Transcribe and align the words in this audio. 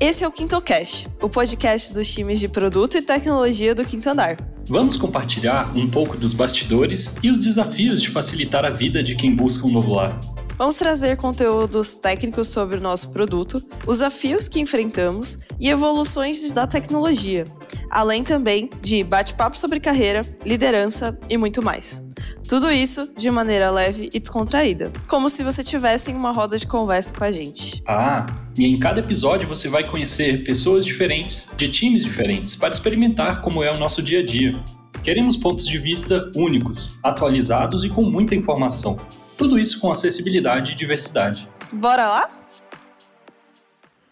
Esse 0.00 0.24
é 0.24 0.28
o 0.28 0.32
QuintoCast, 0.32 1.08
o 1.22 1.28
podcast 1.28 1.92
dos 1.92 2.12
times 2.12 2.40
de 2.40 2.48
produto 2.48 2.96
e 2.96 3.02
tecnologia 3.02 3.76
do 3.76 3.84
Quinto 3.84 4.10
Andar. 4.10 4.36
Vamos 4.66 4.96
compartilhar 4.96 5.72
um 5.76 5.88
pouco 5.88 6.16
dos 6.16 6.32
bastidores 6.32 7.14
e 7.22 7.30
os 7.30 7.38
desafios 7.38 8.02
de 8.02 8.10
facilitar 8.10 8.64
a 8.64 8.70
vida 8.70 9.04
de 9.04 9.14
quem 9.14 9.34
busca 9.34 9.64
um 9.66 9.70
novo 9.70 9.94
lar. 9.94 10.18
Vamos 10.58 10.74
trazer 10.74 11.16
conteúdos 11.16 11.96
técnicos 11.96 12.48
sobre 12.48 12.78
o 12.78 12.80
nosso 12.80 13.10
produto, 13.10 13.62
os 13.86 13.98
desafios 13.98 14.48
que 14.48 14.60
enfrentamos 14.60 15.38
e 15.60 15.68
evoluções 15.68 16.50
da 16.50 16.66
tecnologia, 16.66 17.46
além 17.88 18.24
também 18.24 18.70
de 18.80 19.04
bate-papo 19.04 19.56
sobre 19.56 19.78
carreira, 19.78 20.22
liderança 20.44 21.16
e 21.28 21.36
muito 21.36 21.62
mais. 21.62 22.02
Tudo 22.48 22.70
isso 22.70 23.12
de 23.16 23.30
maneira 23.30 23.70
leve 23.70 24.10
e 24.12 24.20
descontraída, 24.20 24.92
como 25.08 25.28
se 25.28 25.42
você 25.42 25.62
tivesse 25.62 26.10
em 26.10 26.14
uma 26.14 26.32
roda 26.32 26.56
de 26.56 26.66
conversa 26.66 27.12
com 27.12 27.24
a 27.24 27.30
gente. 27.30 27.82
Ah, 27.86 28.26
e 28.56 28.66
em 28.66 28.78
cada 28.78 29.00
episódio 29.00 29.48
você 29.48 29.68
vai 29.68 29.88
conhecer 29.88 30.44
pessoas 30.44 30.84
diferentes, 30.84 31.50
de 31.56 31.68
times 31.68 32.04
diferentes, 32.04 32.54
para 32.54 32.70
experimentar 32.70 33.40
como 33.40 33.62
é 33.62 33.70
o 33.72 33.78
nosso 33.78 34.02
dia 34.02 34.20
a 34.20 34.26
dia. 34.26 34.54
Queremos 35.02 35.36
pontos 35.36 35.66
de 35.66 35.78
vista 35.78 36.30
únicos, 36.34 36.98
atualizados 37.02 37.84
e 37.84 37.88
com 37.88 38.02
muita 38.02 38.34
informação. 38.34 38.98
Tudo 39.36 39.58
isso 39.58 39.80
com 39.80 39.90
acessibilidade 39.90 40.72
e 40.72 40.74
diversidade. 40.74 41.48
Bora 41.72 42.06
lá? 42.08 42.30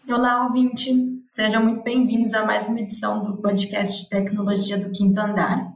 Olá, 0.08 0.44
ouvinte! 0.44 0.90
Sejam 1.30 1.62
muito 1.62 1.82
bem-vindos 1.82 2.34
a 2.34 2.44
mais 2.44 2.66
uma 2.66 2.80
edição 2.80 3.22
do 3.22 3.40
podcast 3.40 4.02
de 4.02 4.08
tecnologia 4.10 4.76
do 4.76 4.90
Quinto 4.90 5.18
Andar. 5.18 5.72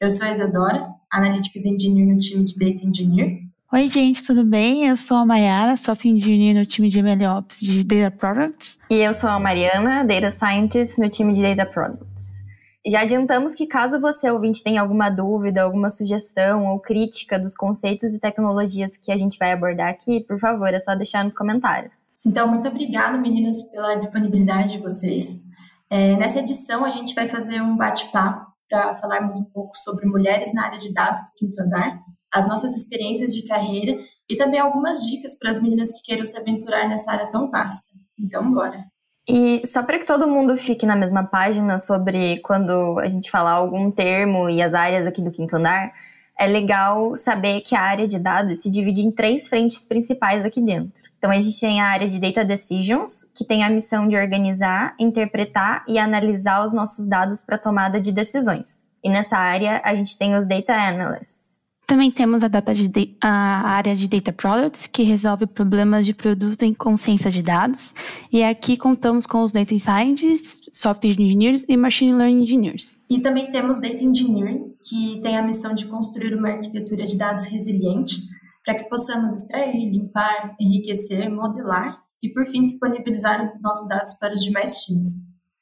Eu 0.00 0.10
sou 0.10 0.26
a 0.26 0.30
Isadora, 0.30 0.86
Analytics 1.10 1.64
Engineer 1.64 2.06
no 2.06 2.18
time 2.18 2.44
de 2.44 2.54
Data 2.54 2.86
Engineer. 2.86 3.48
Oi, 3.70 3.86
gente, 3.88 4.24
tudo 4.24 4.44
bem? 4.44 4.88
Eu 4.88 4.96
sou 4.96 5.18
a 5.18 5.26
Mayara, 5.26 5.76
Software 5.76 6.12
Engineer 6.12 6.54
no 6.54 6.64
time 6.64 6.88
de 6.88 7.02
MLOps 7.02 7.60
de 7.60 7.84
Data 7.84 8.10
Products. 8.10 8.78
E 8.90 8.96
eu 8.96 9.12
sou 9.12 9.28
a 9.28 9.38
Mariana, 9.38 10.04
Data 10.04 10.30
Scientist 10.30 10.98
no 10.98 11.08
time 11.10 11.34
de 11.34 11.42
Data 11.42 11.66
Products. 11.66 12.38
Já 12.86 13.02
adiantamos 13.02 13.54
que 13.54 13.66
caso 13.66 14.00
você, 14.00 14.30
ouvinte, 14.30 14.62
tenha 14.62 14.80
alguma 14.80 15.10
dúvida, 15.10 15.62
alguma 15.62 15.90
sugestão 15.90 16.66
ou 16.68 16.80
crítica 16.80 17.38
dos 17.38 17.54
conceitos 17.54 18.14
e 18.14 18.18
tecnologias 18.18 18.96
que 18.96 19.12
a 19.12 19.18
gente 19.18 19.38
vai 19.38 19.52
abordar 19.52 19.90
aqui, 19.90 20.20
por 20.20 20.38
favor, 20.38 20.72
é 20.72 20.78
só 20.78 20.94
deixar 20.94 21.22
nos 21.22 21.34
comentários. 21.34 22.10
Então, 22.24 22.48
muito 22.48 22.66
obrigada, 22.66 23.18
meninas, 23.18 23.62
pela 23.64 23.94
disponibilidade 23.96 24.72
de 24.72 24.78
vocês. 24.78 25.42
É, 25.90 26.16
nessa 26.16 26.38
edição, 26.38 26.84
a 26.84 26.90
gente 26.90 27.14
vai 27.14 27.28
fazer 27.28 27.60
um 27.60 27.76
bate-papo 27.76 28.47
para 28.68 28.96
falarmos 28.96 29.36
um 29.36 29.44
pouco 29.44 29.76
sobre 29.76 30.06
mulheres 30.06 30.52
na 30.52 30.66
área 30.66 30.78
de 30.78 30.92
dados 30.92 31.18
do 31.20 31.34
quinto 31.36 31.62
andar, 31.62 32.00
as 32.32 32.46
nossas 32.46 32.76
experiências 32.76 33.34
de 33.34 33.46
carreira 33.46 33.98
e 34.28 34.36
também 34.36 34.60
algumas 34.60 35.02
dicas 35.02 35.36
para 35.38 35.50
as 35.50 35.60
meninas 35.60 35.92
que 35.92 36.02
queiram 36.02 36.24
se 36.24 36.38
aventurar 36.38 36.88
nessa 36.88 37.10
área 37.12 37.30
tão 37.30 37.50
vasta. 37.50 37.88
Então, 38.18 38.52
bora! 38.52 38.84
E 39.26 39.66
só 39.66 39.82
para 39.82 39.98
que 39.98 40.06
todo 40.06 40.26
mundo 40.26 40.56
fique 40.56 40.86
na 40.86 40.96
mesma 40.96 41.22
página 41.22 41.78
sobre 41.78 42.40
quando 42.40 42.98
a 42.98 43.08
gente 43.08 43.30
falar 43.30 43.52
algum 43.52 43.90
termo 43.90 44.48
e 44.48 44.62
as 44.62 44.72
áreas 44.72 45.06
aqui 45.06 45.20
do 45.20 45.30
quinto 45.30 45.56
andar, 45.56 45.92
é 46.38 46.46
legal 46.46 47.16
saber 47.16 47.60
que 47.62 47.74
a 47.74 47.80
área 47.80 48.06
de 48.06 48.18
dados 48.18 48.60
se 48.60 48.70
divide 48.70 49.02
em 49.02 49.10
três 49.10 49.48
frentes 49.48 49.84
principais 49.84 50.44
aqui 50.44 50.60
dentro. 50.60 51.02
Então 51.18 51.30
a 51.30 51.38
gente 51.38 51.58
tem 51.58 51.80
a 51.80 51.86
área 51.86 52.08
de 52.08 52.20
Data 52.20 52.44
Decisions, 52.44 53.26
que 53.34 53.44
tem 53.44 53.64
a 53.64 53.70
missão 53.70 54.06
de 54.06 54.16
organizar, 54.16 54.94
interpretar 55.00 55.84
e 55.88 55.98
analisar 55.98 56.64
os 56.64 56.72
nossos 56.72 57.06
dados 57.06 57.42
para 57.42 57.58
tomada 57.58 58.00
de 58.00 58.12
decisões. 58.12 58.86
E 59.02 59.10
nessa 59.10 59.36
área 59.36 59.80
a 59.84 59.94
gente 59.96 60.16
tem 60.16 60.36
os 60.36 60.46
Data 60.46 60.74
Analysts, 60.74 61.58
também 61.88 62.10
temos 62.10 62.44
a, 62.44 62.48
de, 62.48 63.16
a, 63.18 63.30
área 63.70 63.96
de 63.96 64.06
Data 64.08 64.30
Products, 64.30 64.86
que 64.86 65.02
resolve 65.02 65.46
problemas 65.46 66.04
de 66.04 66.12
produto 66.12 66.62
em 66.62 66.74
consciência 66.74 67.30
de 67.30 67.42
dados. 67.42 67.94
E 68.30 68.42
aqui 68.42 68.76
contamos 68.76 69.24
com 69.24 69.42
os 69.42 69.52
Data 69.52 69.78
Scientists, 69.78 70.68
Software 70.72 71.12
Engineers 71.18 71.64
e 71.66 71.76
Machine 71.76 72.14
Learning 72.14 72.42
Engineers. 72.42 73.02
E 73.08 73.20
também 73.20 73.50
temos 73.50 73.80
Data 73.80 74.04
Engineering, 74.04 74.74
que 74.84 75.20
tem 75.22 75.36
a 75.36 75.42
missão 75.42 75.74
de 75.74 75.86
construir 75.86 76.34
uma 76.34 76.50
arquitetura 76.50 77.06
de 77.06 77.16
dados 77.16 77.44
resiliente 77.44 78.16
para 78.64 78.74
que 78.74 78.84
possamos 78.90 79.34
extrair, 79.34 79.90
limpar, 79.90 80.54
enriquecer, 80.60 81.30
modelar 81.30 82.02
e, 82.22 82.28
por 82.28 82.46
fim, 82.46 82.62
disponibilizar 82.62 83.42
os 83.42 83.60
nossos 83.62 83.88
dados 83.88 84.12
para 84.14 84.34
os 84.34 84.44
demais 84.44 84.82
times. 84.82 85.06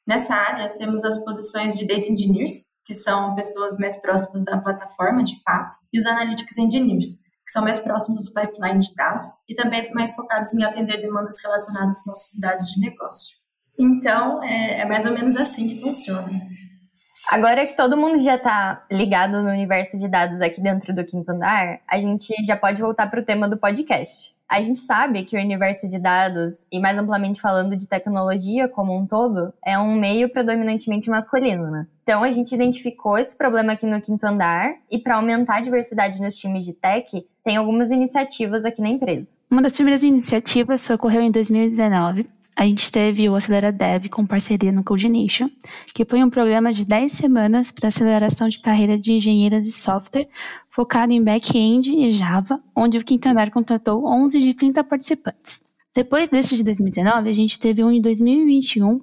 Nessa 0.05 0.35
área, 0.35 0.71
temos 0.77 1.05
as 1.05 1.25
posições 1.25 1.79
de 1.79 1.87
Data 1.87 2.11
Engineers, 2.11 2.65
que 2.85 2.95
são 2.95 3.35
pessoas 3.37 3.79
mais 3.79 3.97
próximas 3.97 4.45
da 4.45 4.59
plataforma, 4.59 5.23
de 5.23 5.41
fato, 5.43 5.77
e 5.93 5.99
os 5.99 6.07
Analytics 6.07 6.59
Engineers, 6.59 7.26
que 7.47 7.53
são 7.53 7.63
mais 7.63 7.79
próximos 7.79 8.25
do 8.25 8.33
pipeline 8.33 8.81
de 8.81 8.93
dados 8.95 9.25
e 9.49 9.55
também 9.55 9.81
mais 9.95 10.13
focados 10.15 10.53
em 10.53 10.65
atender 10.65 11.01
demandas 11.01 11.37
relacionadas 11.41 11.99
às 11.99 12.07
nossas 12.07 12.31
cidades 12.31 12.67
de 12.73 12.81
negócio. 12.81 13.37
Então, 13.79 14.43
é, 14.43 14.81
é 14.81 14.85
mais 14.85 15.05
ou 15.05 15.13
menos 15.13 15.37
assim 15.37 15.69
que 15.69 15.81
funciona. 15.81 16.29
Agora 17.29 17.67
que 17.67 17.77
todo 17.77 17.97
mundo 17.97 18.23
já 18.23 18.37
está 18.37 18.85
ligado 18.91 19.43
no 19.43 19.51
universo 19.51 19.99
de 19.99 20.07
dados 20.07 20.41
aqui 20.41 20.61
dentro 20.61 20.95
do 20.95 21.05
Quinto 21.05 21.31
Andar, 21.33 21.81
a 21.89 21.99
gente 21.99 22.33
já 22.45 22.57
pode 22.57 22.81
voltar 22.81 23.11
para 23.11 23.21
o 23.21 23.25
tema 23.25 23.49
do 23.49 23.57
podcast. 23.57 24.35
A 24.49 24.61
gente 24.61 24.79
sabe 24.79 25.25
que 25.25 25.37
o 25.37 25.41
universo 25.41 25.89
de 25.89 25.99
dados, 25.99 26.65
e 26.71 26.79
mais 26.79 26.97
amplamente 26.97 27.41
falando 27.41 27.77
de 27.77 27.89
tecnologia 27.89 28.69
como 28.69 28.97
um 28.97 29.05
todo, 29.05 29.53
é 29.65 29.77
um 29.77 29.97
meio 29.97 30.29
predominantemente 30.29 31.11
masculino, 31.11 31.69
né? 31.69 31.89
Então 32.05 32.23
a 32.23 32.31
gente 32.31 32.55
identificou 32.55 33.19
esse 33.19 33.37
problema 33.37 33.73
aqui 33.73 33.87
no 33.87 34.01
quinto 34.01 34.25
andar 34.25 34.77
e 34.89 34.97
para 34.97 35.17
aumentar 35.17 35.57
a 35.57 35.61
diversidade 35.61 36.23
nos 36.23 36.37
times 36.37 36.65
de 36.65 36.75
tech, 36.75 37.27
tem 37.47 37.55
algumas 37.55 37.93
iniciativas 37.93 38.65
aqui 38.65 38.83
na 38.83 38.89
empresa. 38.89 39.33
Uma 39.49 39.63
das 39.63 39.77
primeiras 39.77 40.03
iniciativas 40.03 40.91
ocorreu 40.91 41.23
em 41.23 41.31
2019, 41.31 42.29
a 42.57 42.65
gente 42.65 42.91
teve 42.91 43.29
o 43.29 43.37
Acelera 43.37 43.71
Dev 43.71 44.09
com 44.09 44.27
parceria 44.27 44.73
no 44.73 44.83
Codination, 44.83 45.49
que 45.95 46.05
foi 46.05 46.25
um 46.25 46.29
programa 46.29 46.73
de 46.73 46.85
10 46.85 47.13
semanas 47.13 47.71
para 47.71 47.87
aceleração 47.87 48.49
de 48.49 48.59
carreira 48.59 48.99
de 48.99 49.13
engenheira 49.13 49.61
de 49.61 49.71
software, 49.71 50.27
focado 50.71 51.13
em 51.13 51.23
back-end 51.23 51.95
e 51.95 52.11
Java, 52.11 52.61
onde 52.75 52.99
o 52.99 53.05
Quinto 53.05 53.29
Andar 53.29 53.53
contratou 53.53 54.05
11 54.05 54.41
de 54.41 54.53
30 54.53 54.83
participantes. 54.83 55.67
Depois 55.95 56.29
desse 56.29 56.57
de 56.57 56.65
2019, 56.65 57.29
a 57.29 57.33
gente 57.33 57.61
teve 57.61 57.85
um 57.85 57.93
em 57.93 58.01
2021, 58.01 59.01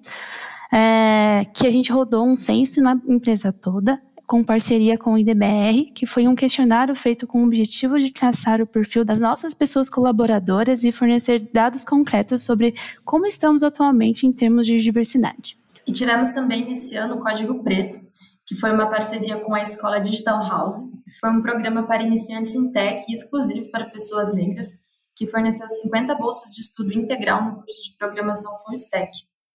é, 0.74 1.46
que 1.54 1.66
a 1.66 1.72
gente 1.72 1.94
rodou 1.94 2.28
um 2.28 2.36
censo 2.36 2.82
na 2.82 3.00
empresa 3.08 3.54
toda, 3.54 4.02
com 4.26 4.44
parceria 4.44 4.98
com 4.98 5.14
o 5.14 5.18
IDBR, 5.18 5.92
que 5.94 6.06
foi 6.06 6.28
um 6.28 6.36
questionário 6.36 6.96
feito 6.96 7.28
com 7.28 7.44
o 7.44 7.46
objetivo 7.46 8.00
de 8.00 8.12
traçar 8.12 8.62
o 8.62 8.68
perfil 8.68 9.04
das 9.04 9.20
nossas 9.20 9.54
pessoas 9.54 9.90
colaboradoras 9.90 10.84
e 10.84 10.92
fornecer 10.92 11.40
dados 11.52 11.84
concretos 11.84 12.44
sobre 12.44 12.74
como 13.04 13.26
estamos 13.26 13.64
atualmente 13.64 14.26
em 14.26 14.32
termos 14.32 14.66
de 14.66 14.78
diversidade. 14.78 15.58
E 15.86 15.92
tivemos 15.92 16.32
também 16.32 16.66
nesse 16.66 16.96
ano 16.96 17.16
o 17.16 17.20
Código 17.20 17.64
Preto, 17.64 18.00
que 18.46 18.56
foi 18.56 18.72
uma 18.72 18.88
parceria 18.90 19.38
com 19.38 19.54
a 19.54 19.62
Escola 19.62 20.00
Digital 20.00 20.42
House. 20.48 20.82
Foi 21.20 21.30
um 21.30 21.42
programa 21.42 21.84
para 21.84 22.04
iniciantes 22.04 22.56
em 22.56 22.72
tech 22.72 23.04
exclusivo 23.12 23.70
para 23.72 23.90
pessoas 23.90 24.34
negras, 24.34 24.68
que 25.16 25.28
forneceu 25.28 25.70
50 25.70 26.16
bolsas 26.16 26.54
de 26.54 26.62
estudo 26.62 26.94
integral 26.94 27.44
no 27.44 27.56
curso 27.56 27.84
de 27.84 27.98
programação 27.98 28.52
Full 28.64 28.74
Stack. 28.74 29.12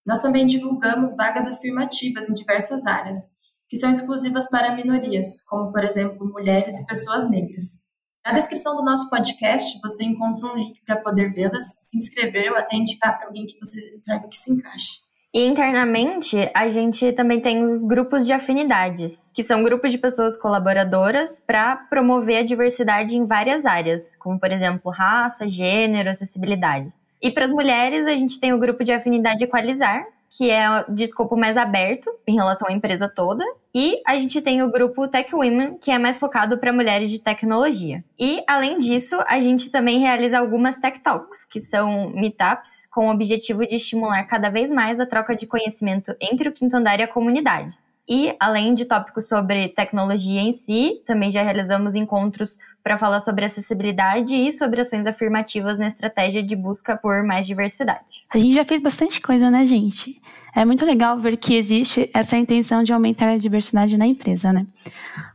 Nós 0.07 0.21
também 0.21 0.47
divulgamos 0.47 1.17
vagas 1.17 1.47
afirmativas 1.47 2.29
em 2.29 2.33
diversas 2.33 2.87
áreas, 2.87 3.38
que 3.69 3.77
são 3.77 3.91
exclusivas 3.91 4.49
para 4.49 4.75
minorias, 4.75 5.43
como, 5.43 5.71
por 5.71 5.85
exemplo, 5.85 6.27
mulheres 6.27 6.79
e 6.79 6.87
pessoas 6.87 7.29
negras. 7.31 7.87
Na 8.25 8.33
descrição 8.33 8.77
do 8.77 8.85
nosso 8.85 9.09
podcast, 9.09 9.79
você 9.81 10.05
encontra 10.05 10.47
um 10.47 10.57
link 10.57 10.81
para 10.85 10.97
poder 10.97 11.33
vê-las, 11.33 11.79
se 11.81 11.97
inscrever 11.97 12.51
ou 12.51 12.59
até 12.59 12.77
indicar 12.77 13.17
para 13.17 13.29
alguém 13.29 13.47
que 13.47 13.59
você 13.59 13.99
saiba 14.03 14.29
que 14.29 14.37
se 14.37 14.53
encaixe. 14.53 15.09
E 15.33 15.45
internamente, 15.45 16.51
a 16.55 16.71
gente 16.71 17.13
também 17.13 17.41
tem 17.41 17.63
os 17.63 17.85
grupos 17.85 18.25
de 18.25 18.33
afinidades, 18.33 19.31
que 19.35 19.43
são 19.43 19.63
grupos 19.63 19.93
de 19.93 19.99
pessoas 19.99 20.39
colaboradoras 20.41 21.41
para 21.47 21.77
promover 21.77 22.39
a 22.39 22.43
diversidade 22.43 23.15
em 23.15 23.27
várias 23.27 23.67
áreas, 23.67 24.17
como, 24.17 24.41
por 24.41 24.51
exemplo, 24.51 24.91
raça, 24.91 25.47
gênero, 25.47 26.11
acessibilidade. 26.11 26.91
E 27.21 27.31
para 27.31 27.45
as 27.45 27.51
mulheres, 27.51 28.07
a 28.07 28.13
gente 28.13 28.41
tem 28.41 28.55
o 28.55 28.59
grupo 28.59 28.83
de 28.83 28.93
afinidade 28.93 29.45
Equalizar, 29.45 30.07
que 30.31 30.51
é 30.51 30.85
de 30.89 31.05
escopo 31.05 31.37
mais 31.37 31.57
aberto 31.57 32.11
em 32.27 32.35
relação 32.35 32.69
à 32.69 32.73
empresa 32.73 33.09
toda. 33.09 33.45
E 33.75 34.01
a 34.07 34.17
gente 34.17 34.41
tem 34.41 34.63
o 34.63 34.71
grupo 34.71 35.09
Tech 35.09 35.35
Women, 35.35 35.79
que 35.79 35.91
é 35.91 35.99
mais 35.99 36.19
focado 36.19 36.59
para 36.59 36.73
mulheres 36.73 37.11
de 37.11 37.23
tecnologia. 37.23 38.05
E, 38.19 38.43
além 38.47 38.79
disso, 38.79 39.17
a 39.27 39.41
gente 39.41 39.71
também 39.71 39.99
realiza 40.01 40.39
algumas 40.39 40.79
Tech 40.79 41.01
Talks, 41.01 41.45
que 41.45 41.61
são 41.61 42.11
meetups 42.11 42.87
com 42.91 43.09
o 43.09 43.11
objetivo 43.11 43.67
de 43.67 43.77
estimular 43.77 44.25
cada 44.25 44.51
vez 44.51 44.71
mais 44.71 44.99
a 45.01 45.07
troca 45.07 45.37
de 45.37 45.47
conhecimento 45.47 46.15
entre 46.21 46.49
o 46.49 46.53
quinto 46.53 46.77
andar 46.77 46.99
e 46.99 47.03
a 47.03 47.09
comunidade. 47.09 47.77
E, 48.09 48.35
além 48.41 48.75
de 48.75 48.87
tópicos 48.87 49.29
sobre 49.29 49.69
tecnologia 49.69 50.41
em 50.41 50.53
si, 50.53 51.03
também 51.05 51.31
já 51.31 51.43
realizamos 51.43 51.95
encontros 51.95 52.57
para 52.83 52.97
falar 52.97 53.21
sobre 53.21 53.45
acessibilidade 53.45 54.35
e 54.35 54.51
sobre 54.51 54.81
ações 54.81 55.07
afirmativas 55.07 55.79
na 55.79 55.89
estratégia 55.89 56.43
de 56.43 56.57
busca 56.57 56.97
por 56.97 57.23
mais 57.23 57.47
diversidade. 57.47 58.25
A 58.31 58.39
gente 58.39 58.55
já 58.55 58.65
fez 58.65 58.81
bastante 58.81 59.21
coisa, 59.21 59.51
né, 59.51 59.67
gente? 59.67 60.23
É 60.57 60.65
muito 60.65 60.87
legal 60.87 61.21
ver 61.21 61.37
que 61.37 61.55
existe 61.55 62.11
essa 62.15 62.37
intenção 62.39 62.83
de 62.83 62.93
aumentar 62.93 63.29
a 63.29 63.37
diversidade 63.37 63.99
na 63.99 64.07
empresa, 64.07 64.53
né? 64.55 64.67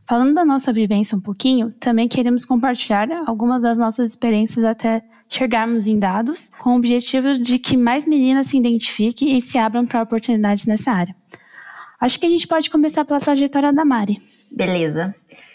Falando 0.04 0.34
da 0.34 0.44
nossa 0.44 0.72
vivência 0.72 1.16
um 1.16 1.20
pouquinho, 1.20 1.72
também 1.78 2.08
queremos 2.08 2.44
compartilhar 2.44 3.08
algumas 3.24 3.62
das 3.62 3.78
nossas 3.78 4.10
experiências 4.10 4.64
até 4.64 5.02
enxergarmos 5.30 5.86
em 5.86 5.98
dados, 5.98 6.50
com 6.58 6.70
o 6.70 6.76
objetivo 6.76 7.34
de 7.34 7.58
que 7.58 7.76
mais 7.76 8.04
meninas 8.04 8.48
se 8.48 8.58
identifiquem 8.58 9.36
e 9.36 9.40
se 9.40 9.58
abram 9.58 9.86
para 9.86 10.02
oportunidades 10.02 10.66
nessa 10.66 10.90
área. 10.90 11.14
Acho 12.04 12.20
que 12.20 12.26
a 12.26 12.28
gente 12.28 12.46
pode 12.46 12.68
começar 12.68 13.02
pela 13.02 13.18
trajetória 13.18 13.72
da 13.72 13.82
Mari. 13.82 14.18
Beleza. 14.52 15.14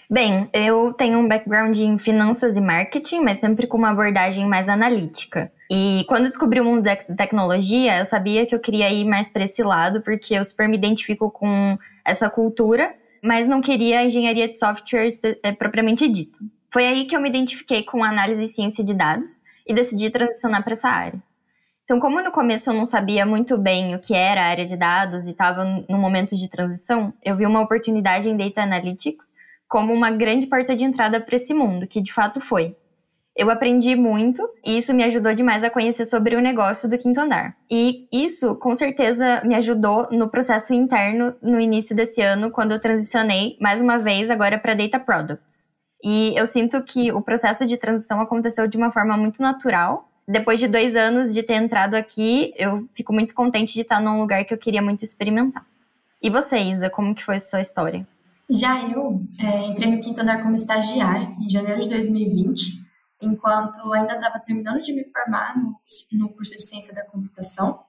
Bem, 0.10 0.50
eu 0.52 0.92
tenho 0.94 1.20
um 1.20 1.28
background 1.28 1.78
em 1.78 2.00
finanças 2.00 2.58
e 2.58 2.60
marketing, 2.60 3.20
mas 3.20 3.38
sempre 3.38 3.68
com 3.68 3.78
uma 3.78 3.92
abordagem 3.92 4.48
mais 4.48 4.68
analítica. 4.68 5.52
E 5.70 6.04
quando 6.10 6.24
descobri 6.24 6.60
o 6.60 6.66
mundo 6.66 6.82
da 6.82 6.96
tecnologia, 6.96 8.00
eu 8.00 8.06
sabia 8.06 8.48
que 8.48 8.56
eu 8.56 8.60
queria 8.60 8.92
ir 8.92 9.06
mais 9.06 9.30
para 9.30 9.44
esse 9.44 9.62
lado, 9.62 10.02
porque 10.02 10.34
eu 10.34 10.44
super 10.44 10.68
me 10.68 10.76
identifico 10.76 11.30
com 11.30 11.78
essa 12.04 12.28
cultura, 12.32 12.96
mas 13.22 13.48
não 13.48 13.62
queria 13.62 14.04
engenharia 14.04 14.48
de 14.48 14.58
software 14.58 15.08
é, 15.44 15.52
propriamente 15.52 16.10
dito. 16.10 16.40
Foi 16.74 16.84
aí 16.84 17.06
que 17.06 17.16
eu 17.16 17.22
me 17.22 17.30
identifiquei 17.30 17.84
com 17.84 18.04
análise 18.04 18.46
e 18.46 18.48
ciência 18.48 18.84
de 18.84 18.96
dados 18.96 19.44
e 19.68 19.72
decidi 19.72 20.10
transicionar 20.10 20.64
para 20.64 20.74
essa 20.74 20.90
área. 20.90 21.22
Então, 21.90 22.00
como 22.00 22.22
no 22.22 22.32
começo 22.32 22.70
eu 22.70 22.74
não 22.76 22.86
sabia 22.86 23.26
muito 23.26 23.58
bem 23.58 23.96
o 23.96 24.00
que 24.00 24.14
era 24.14 24.44
a 24.44 24.46
área 24.46 24.64
de 24.64 24.78
dados 24.78 25.26
e 25.26 25.32
estava 25.32 25.66
no 25.66 25.98
momento 25.98 26.38
de 26.38 26.48
transição, 26.48 27.12
eu 27.24 27.36
vi 27.36 27.48
uma 27.48 27.62
oportunidade 27.62 28.30
em 28.30 28.38
Data 28.38 28.62
Analytics 28.62 29.34
como 29.68 29.92
uma 29.92 30.12
grande 30.12 30.46
porta 30.46 30.76
de 30.76 30.84
entrada 30.84 31.20
para 31.20 31.36
esse 31.36 31.52
mundo, 31.52 31.88
que 31.88 32.00
de 32.00 32.14
fato 32.14 32.40
foi. 32.42 32.78
Eu 33.36 33.50
aprendi 33.50 33.96
muito 33.96 34.48
e 34.64 34.78
isso 34.78 34.94
me 34.94 35.04
ajudou 35.04 35.34
demais 35.34 35.64
a 35.64 35.70
conhecer 35.72 36.06
sobre 36.06 36.36
o 36.36 36.42
negócio 36.42 36.88
do 36.88 36.96
quinto 36.96 37.22
andar. 37.22 37.58
E 37.72 38.08
isso, 38.14 38.54
com 38.58 38.76
certeza, 38.76 39.42
me 39.44 39.56
ajudou 39.56 40.12
no 40.12 40.30
processo 40.30 40.76
interno 40.76 41.34
no 41.42 41.60
início 41.60 41.96
desse 41.96 42.22
ano, 42.22 42.52
quando 42.52 42.72
eu 42.72 42.80
transicionei 42.80 43.58
mais 43.60 43.82
uma 43.82 43.98
vez 43.98 44.30
agora 44.30 44.60
para 44.60 44.76
Data 44.76 45.00
Products. 45.00 45.72
E 46.04 46.38
eu 46.38 46.46
sinto 46.46 46.84
que 46.84 47.12
o 47.12 47.20
processo 47.20 47.66
de 47.66 47.78
transição 47.78 48.22
aconteceu 48.22 48.68
de 48.68 48.78
uma 48.78 48.92
forma 48.92 49.18
muito 49.18 49.42
natural 49.42 50.09
depois 50.30 50.60
de 50.60 50.68
dois 50.68 50.96
anos 50.96 51.34
de 51.34 51.42
ter 51.42 51.56
entrado 51.56 51.96
aqui, 51.96 52.54
eu 52.56 52.88
fico 52.94 53.12
muito 53.12 53.34
contente 53.34 53.74
de 53.74 53.82
estar 53.82 54.00
num 54.00 54.20
lugar 54.20 54.46
que 54.46 54.54
eu 54.54 54.60
queria 54.60 54.82
muito 54.82 55.04
experimentar. 55.04 55.66
E 56.22 56.30
você, 56.30 56.60
Isa, 56.60 56.88
como 56.88 57.16
que 57.16 57.26
foi 57.26 57.38
a 57.38 57.40
sua 57.40 57.62
história? 57.62 58.08
Já 58.48 58.88
eu 58.88 59.24
é, 59.42 59.66
entrei 59.66 59.90
no 59.90 60.00
quinto 60.00 60.22
andar 60.22 60.44
como 60.44 60.54
estagiária 60.54 61.36
em 61.42 61.50
janeiro 61.50 61.82
de 61.82 61.90
2020, 61.90 62.62
enquanto 63.20 63.92
ainda 63.92 64.14
estava 64.14 64.40
terminando 64.40 64.84
de 64.84 64.94
me 64.94 65.04
formar 65.06 65.58
no, 65.58 65.76
no 66.12 66.30
curso 66.30 66.56
de 66.56 66.64
ciência 66.64 66.94
da 66.94 67.04
computação. 67.06 67.80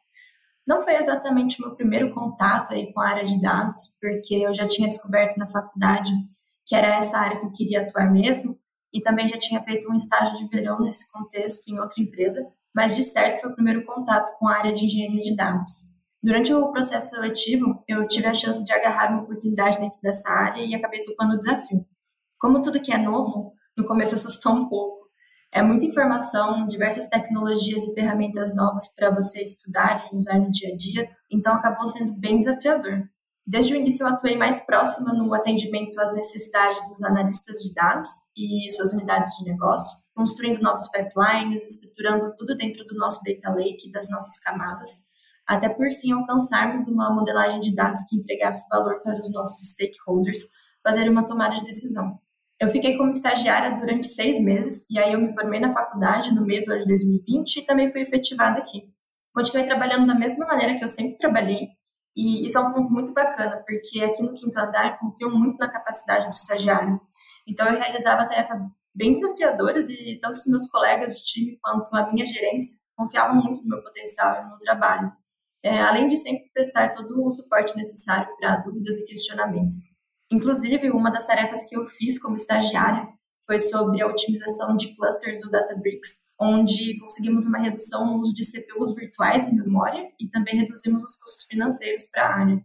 Não 0.66 0.82
foi 0.82 0.94
exatamente 0.94 1.60
o 1.60 1.66
meu 1.66 1.76
primeiro 1.76 2.14
contato 2.14 2.72
aí 2.72 2.90
com 2.90 3.00
a 3.00 3.08
área 3.08 3.24
de 3.24 3.38
dados, 3.38 3.98
porque 4.00 4.34
eu 4.34 4.54
já 4.54 4.66
tinha 4.66 4.88
descoberto 4.88 5.36
na 5.36 5.46
faculdade 5.46 6.10
que 6.64 6.74
era 6.74 6.96
essa 6.96 7.18
área 7.18 7.38
que 7.38 7.46
eu 7.46 7.52
queria 7.52 7.82
atuar 7.82 8.10
mesmo, 8.10 8.56
e 8.92 9.00
também 9.00 9.28
já 9.28 9.38
tinha 9.38 9.62
feito 9.62 9.90
um 9.90 9.94
estágio 9.94 10.38
de 10.38 10.48
verão 10.48 10.80
nesse 10.80 11.10
contexto 11.10 11.68
em 11.68 11.78
outra 11.78 12.02
empresa, 12.02 12.40
mas 12.74 12.94
de 12.94 13.02
certo 13.02 13.42
foi 13.42 13.50
o 13.50 13.54
primeiro 13.54 13.84
contato 13.84 14.36
com 14.38 14.48
a 14.48 14.56
área 14.56 14.72
de 14.72 14.84
engenharia 14.84 15.22
de 15.22 15.36
dados. 15.36 15.90
Durante 16.22 16.52
o 16.52 16.70
processo 16.70 17.10
seletivo, 17.10 17.82
eu 17.88 18.06
tive 18.06 18.26
a 18.26 18.34
chance 18.34 18.64
de 18.64 18.72
agarrar 18.72 19.10
uma 19.10 19.22
oportunidade 19.22 19.78
dentro 19.78 19.98
dessa 20.02 20.30
área 20.30 20.62
e 20.62 20.74
acabei 20.74 21.02
topando 21.04 21.32
o 21.32 21.38
desafio. 21.38 21.84
Como 22.38 22.62
tudo 22.62 22.80
que 22.80 22.92
é 22.92 22.98
novo, 22.98 23.54
no 23.76 23.86
começo 23.86 24.14
assustou 24.14 24.52
um 24.52 24.68
pouco. 24.68 25.00
É 25.52 25.62
muita 25.62 25.86
informação, 25.86 26.66
diversas 26.66 27.08
tecnologias 27.08 27.84
e 27.84 27.94
ferramentas 27.94 28.54
novas 28.54 28.86
para 28.94 29.10
você 29.10 29.42
estudar 29.42 30.08
e 30.12 30.14
usar 30.14 30.38
no 30.38 30.50
dia 30.50 30.72
a 30.72 30.76
dia, 30.76 31.10
então 31.30 31.54
acabou 31.54 31.86
sendo 31.86 32.12
bem 32.12 32.38
desafiador. 32.38 33.08
Desde 33.50 33.74
o 33.74 33.76
início, 33.76 34.04
eu 34.04 34.08
atuei 34.14 34.36
mais 34.36 34.64
próxima 34.64 35.12
no 35.12 35.34
atendimento 35.34 35.98
às 36.00 36.14
necessidades 36.14 36.88
dos 36.88 37.02
analistas 37.02 37.58
de 37.58 37.74
dados 37.74 38.08
e 38.36 38.70
suas 38.70 38.92
unidades 38.92 39.36
de 39.38 39.44
negócio, 39.44 39.92
construindo 40.14 40.62
novos 40.62 40.88
pipelines, 40.88 41.68
estruturando 41.68 42.32
tudo 42.36 42.56
dentro 42.56 42.84
do 42.84 42.94
nosso 42.94 43.20
data 43.24 43.50
lake, 43.52 43.90
das 43.90 44.08
nossas 44.08 44.38
camadas, 44.38 45.06
até 45.44 45.68
por 45.68 45.90
fim 46.00 46.12
alcançarmos 46.12 46.86
uma 46.86 47.12
modelagem 47.12 47.58
de 47.58 47.74
dados 47.74 47.98
que 48.08 48.14
entregasse 48.14 48.68
valor 48.68 49.02
para 49.02 49.18
os 49.18 49.32
nossos 49.32 49.70
stakeholders 49.70 50.44
fazerem 50.80 51.10
uma 51.10 51.26
tomada 51.26 51.56
de 51.56 51.64
decisão. 51.64 52.20
Eu 52.60 52.70
fiquei 52.70 52.96
como 52.96 53.10
estagiária 53.10 53.80
durante 53.80 54.06
seis 54.06 54.40
meses 54.40 54.88
e 54.88 54.96
aí 54.96 55.12
eu 55.12 55.20
me 55.20 55.32
formei 55.32 55.58
na 55.58 55.72
faculdade 55.72 56.32
no 56.32 56.46
meio 56.46 56.62
do 56.62 56.70
ano 56.70 56.82
de 56.82 56.86
2020 56.86 57.56
e 57.56 57.66
também 57.66 57.90
fui 57.90 58.02
efetivada 58.02 58.60
aqui. 58.60 58.84
Continuei 59.34 59.66
trabalhando 59.66 60.06
da 60.06 60.14
mesma 60.14 60.46
maneira 60.46 60.78
que 60.78 60.84
eu 60.84 60.88
sempre 60.88 61.18
trabalhei, 61.18 61.79
e 62.16 62.44
isso 62.44 62.58
é 62.58 62.60
um 62.60 62.72
ponto 62.72 62.90
muito 62.90 63.12
bacana, 63.14 63.62
porque 63.66 64.02
aqui 64.02 64.22
no 64.22 64.34
quinto 64.34 64.58
andar 64.58 64.98
confiam 64.98 65.30
muito 65.30 65.58
na 65.58 65.70
capacidade 65.70 66.26
do 66.26 66.34
estagiário. 66.34 67.00
Então 67.46 67.66
eu 67.66 67.78
realizava 67.78 68.26
tarefas 68.26 68.58
bem 68.94 69.12
desafiadoras 69.12 69.88
e 69.88 70.18
tanto 70.20 70.36
os 70.36 70.46
meus 70.46 70.68
colegas 70.68 71.18
de 71.18 71.24
time 71.24 71.58
quanto 71.62 71.94
a 71.94 72.12
minha 72.12 72.26
gerência 72.26 72.80
confiavam 72.96 73.36
muito 73.36 73.62
no 73.62 73.68
meu 73.68 73.82
potencial 73.82 74.36
e 74.36 74.42
no 74.42 74.48
meu 74.50 74.58
trabalho. 74.58 75.12
É, 75.62 75.80
além 75.82 76.06
de 76.06 76.16
sempre 76.16 76.50
prestar 76.52 76.94
todo 76.94 77.22
o 77.22 77.30
suporte 77.30 77.76
necessário 77.76 78.34
para 78.38 78.56
dúvidas 78.56 78.96
e 78.96 79.04
questionamentos. 79.04 79.76
Inclusive, 80.30 80.90
uma 80.90 81.10
das 81.10 81.26
tarefas 81.26 81.68
que 81.68 81.76
eu 81.76 81.86
fiz 81.86 82.18
como 82.20 82.36
estagiária 82.36 83.06
foi 83.44 83.58
sobre 83.58 84.00
a 84.00 84.06
otimização 84.06 84.76
de 84.76 84.94
clusters 84.96 85.40
do 85.40 85.50
Databricks, 85.50 86.29
onde 86.40 86.98
conseguimos 86.98 87.44
uma 87.46 87.58
redução 87.58 88.06
no 88.06 88.22
uso 88.22 88.32
de 88.32 88.44
CPUs 88.44 88.94
virtuais 88.94 89.46
em 89.46 89.54
memória 89.54 90.10
e 90.18 90.26
também 90.28 90.56
reduzimos 90.56 91.02
os 91.02 91.16
custos 91.16 91.44
financeiros 91.46 92.04
para 92.06 92.26
a 92.26 92.34
área. 92.40 92.64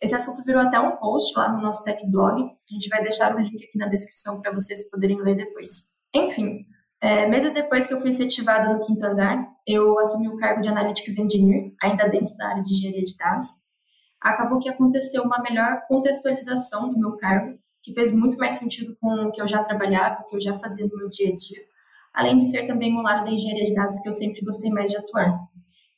Esse 0.00 0.14
assunto 0.14 0.44
virou 0.44 0.62
até 0.62 0.78
um 0.78 0.96
post 0.96 1.36
lá 1.36 1.52
no 1.52 1.60
nosso 1.60 1.82
tech 1.82 2.06
blog. 2.06 2.40
A 2.40 2.72
gente 2.72 2.88
vai 2.88 3.02
deixar 3.02 3.34
o 3.34 3.40
link 3.40 3.56
aqui 3.56 3.76
na 3.76 3.88
descrição 3.88 4.40
para 4.40 4.52
vocês 4.52 4.88
poderem 4.88 5.20
ler 5.20 5.36
depois. 5.36 5.88
Enfim, 6.14 6.64
é, 7.00 7.26
meses 7.26 7.52
depois 7.52 7.86
que 7.86 7.92
eu 7.92 8.00
fui 8.00 8.12
efetivada 8.12 8.72
no 8.72 8.86
quinto 8.86 9.04
andar, 9.04 9.44
eu 9.66 9.98
assumi 9.98 10.28
o 10.28 10.36
cargo 10.36 10.60
de 10.60 10.68
Analytics 10.68 11.18
Engineer, 11.18 11.72
ainda 11.82 12.08
dentro 12.08 12.34
da 12.36 12.48
área 12.48 12.62
de 12.62 12.72
engenharia 12.72 13.02
de 13.02 13.16
dados. 13.16 13.48
Acabou 14.20 14.60
que 14.60 14.68
aconteceu 14.68 15.22
uma 15.24 15.42
melhor 15.42 15.82
contextualização 15.88 16.90
do 16.90 16.98
meu 16.98 17.16
cargo, 17.16 17.58
que 17.82 17.92
fez 17.92 18.12
muito 18.12 18.38
mais 18.38 18.54
sentido 18.54 18.96
com 19.00 19.08
o 19.08 19.32
que 19.32 19.42
eu 19.42 19.48
já 19.48 19.64
trabalhava, 19.64 20.22
o 20.22 20.26
que 20.26 20.36
eu 20.36 20.40
já 20.40 20.58
fazia 20.58 20.86
no 20.86 20.96
meu 20.96 21.08
dia 21.08 21.32
a 21.32 21.36
dia 21.36 21.69
além 22.14 22.36
de 22.36 22.46
ser 22.46 22.66
também 22.66 22.96
um 22.96 23.02
lado 23.02 23.24
da 23.24 23.30
engenharia 23.30 23.64
de 23.64 23.74
dados 23.74 23.98
que 24.00 24.08
eu 24.08 24.12
sempre 24.12 24.40
gostei 24.44 24.70
mais 24.70 24.90
de 24.90 24.96
atuar. 24.96 25.38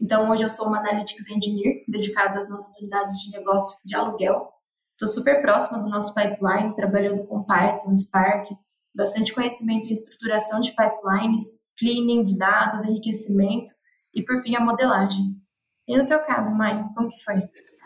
Então, 0.01 0.31
hoje 0.31 0.43
eu 0.43 0.51
sou 0.51 0.67
uma 0.67 0.79
Analytics 0.79 1.29
Engineer, 1.29 1.85
dedicada 1.87 2.39
às 2.39 2.51
nossas 2.51 2.77
unidades 2.81 3.19
de 3.21 3.31
negócio 3.31 3.77
de 3.85 3.95
aluguel. 3.95 4.49
Estou 4.93 5.09
super 5.09 5.41
próxima 5.41 5.79
do 5.79 5.89
nosso 5.89 6.13
pipeline, 6.15 6.75
trabalhando 6.75 7.25
com 7.27 7.45
Python, 7.45 7.95
Spark, 7.97 8.49
bastante 8.95 9.33
conhecimento 9.33 9.87
em 9.87 9.93
estruturação 9.93 10.61
de 10.61 10.71
pipelines, 10.71 11.63
cleaning 11.79 12.25
de 12.25 12.37
dados, 12.37 12.83
enriquecimento 12.83 13.73
e, 14.15 14.23
por 14.25 14.43
fim, 14.43 14.55
a 14.57 14.61
modelagem. 14.61 15.41
E 15.89 15.97
no 15.97 16.03
seu 16.03 16.21
caso, 16.21 16.57
Mike, 16.57 16.95
como 16.95 17.09
que 17.09 17.23
foi? 17.25 17.43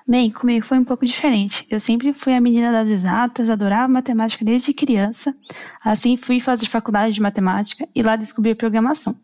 Bem, 0.09 0.31
comigo 0.31 0.65
foi 0.65 0.79
um 0.79 0.85
pouco 0.85 1.05
diferente. 1.05 1.67
Eu 1.69 1.81
sempre 1.81 2.13
fui 2.13 2.33
a 2.33 2.41
menina 2.41 2.71
das 2.71 2.89
exatas, 2.89 3.51
adorava 3.51 3.89
matemática 3.89 4.45
desde 4.45 4.73
criança. 4.73 5.35
Assim, 5.85 6.17
fui 6.17 6.39
fazer 6.39 6.67
faculdade 6.67 7.15
de 7.15 7.21
matemática 7.21 7.89
e 7.93 8.05
lá 8.05 8.15
descobri 8.15 8.55
programação. 8.55 9.17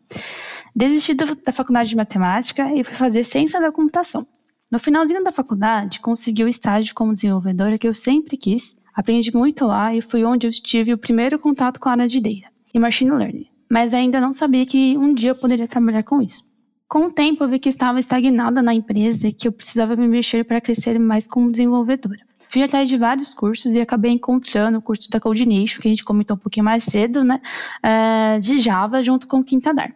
Desisti 0.75 1.13
da 1.13 1.53
faculdade 1.53 1.89
de 1.89 1.95
matemática 1.95 2.69
e 2.73 2.83
fui 2.83 2.95
fazer 2.95 3.23
ciência 3.23 3.61
da 3.61 3.71
computação. 3.71 4.27
No 4.69 4.77
finalzinho 4.77 5.23
da 5.23 5.31
faculdade, 5.31 6.01
consegui 6.01 6.43
o 6.43 6.49
estágio 6.49 6.93
como 6.93 7.13
desenvolvedora 7.13 7.77
que 7.77 7.87
eu 7.87 7.93
sempre 7.93 8.35
quis. 8.35 8.77
Aprendi 8.93 9.33
muito 9.33 9.65
lá 9.65 9.95
e 9.95 10.01
foi 10.01 10.25
onde 10.25 10.47
eu 10.47 10.51
tive 10.51 10.93
o 10.93 10.97
primeiro 10.97 11.39
contato 11.39 11.79
com 11.79 11.87
a 11.87 11.93
área 11.93 12.09
de 12.09 12.19
data 12.19 12.51
e 12.73 12.79
machine 12.79 13.11
learning. 13.11 13.47
Mas 13.71 13.93
ainda 13.93 14.19
não 14.19 14.33
sabia 14.33 14.65
que 14.65 14.97
um 14.97 15.13
dia 15.13 15.29
eu 15.29 15.35
poderia 15.35 15.67
trabalhar 15.67 16.03
com 16.03 16.21
isso. 16.21 16.52
Com 16.93 17.07
o 17.07 17.11
tempo, 17.11 17.43
eu 17.43 17.49
vi 17.49 17.57
que 17.57 17.69
estava 17.69 17.99
estagnada 17.99 18.61
na 18.61 18.71
empresa 18.71 19.27
e 19.27 19.33
que 19.33 19.47
eu 19.47 19.51
precisava 19.51 19.95
me 19.95 20.07
mexer 20.07 20.45
para 20.45 20.61
crescer 20.61 20.99
mais 20.99 21.25
como 21.25 21.49
desenvolvedora. 21.49 22.19
Fui 22.47 22.61
atrás 22.61 22.87
de 22.87 22.95
vários 22.97 23.33
cursos 23.33 23.73
e 23.73 23.81
acabei 23.81 24.11
encontrando 24.11 24.77
o 24.77 24.81
curso 24.81 25.09
da 25.09 25.19
Codination, 25.19 25.81
que 25.81 25.87
a 25.87 25.89
gente 25.89 26.05
comentou 26.05 26.35
um 26.35 26.39
pouquinho 26.39 26.65
mais 26.65 26.83
cedo, 26.83 27.23
né, 27.23 27.41
uh, 27.83 28.39
de 28.39 28.59
Java, 28.59 29.01
junto 29.01 29.25
com 29.25 29.39
o 29.39 29.43
Quintadar. 29.43 29.91